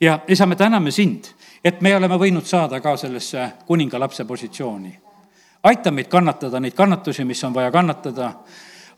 [0.00, 1.24] ja isa, me täname sind,
[1.64, 4.98] et me oleme võinud saada ka sellesse kuningalapse positsiooni.
[5.62, 8.32] aita meid kannatada neid kannatusi, mis on vaja kannatada.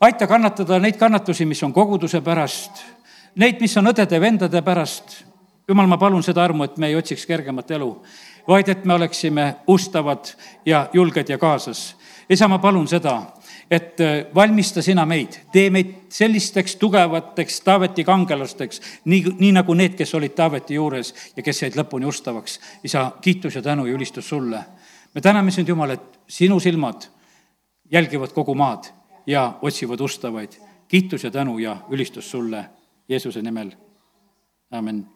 [0.01, 2.83] aita kannatada neid kannatusi, mis on koguduse pärast,
[3.35, 5.23] neid, mis on õdede-vendade pärast.
[5.67, 8.01] jumal, ma palun seda armu, et me ei otsiks kergemat elu,
[8.47, 10.25] vaid et me oleksime ustavad
[10.65, 11.95] ja julged ja kaasas.
[12.29, 13.21] isa, ma palun seda
[13.71, 19.95] et äh, valmista sina meid, tee meid sellisteks tugevateks Taaveti kangelasteks, nii, nii nagu need,
[19.97, 22.59] kes olid Taaveti juures ja kes jäid lõpuni ustavaks.
[22.83, 24.65] isa, kiitus ja tänu ja ülistus sulle.
[25.15, 27.09] me täname sind, Jumal, et sinu silmad
[27.91, 28.91] jälgivad kogu maad
[29.27, 30.51] ja otsivad ustavaid.
[30.87, 32.65] kiitus ja tänu ja ülistus sulle
[33.09, 33.71] Jeesuse nimel.
[34.71, 35.14] amin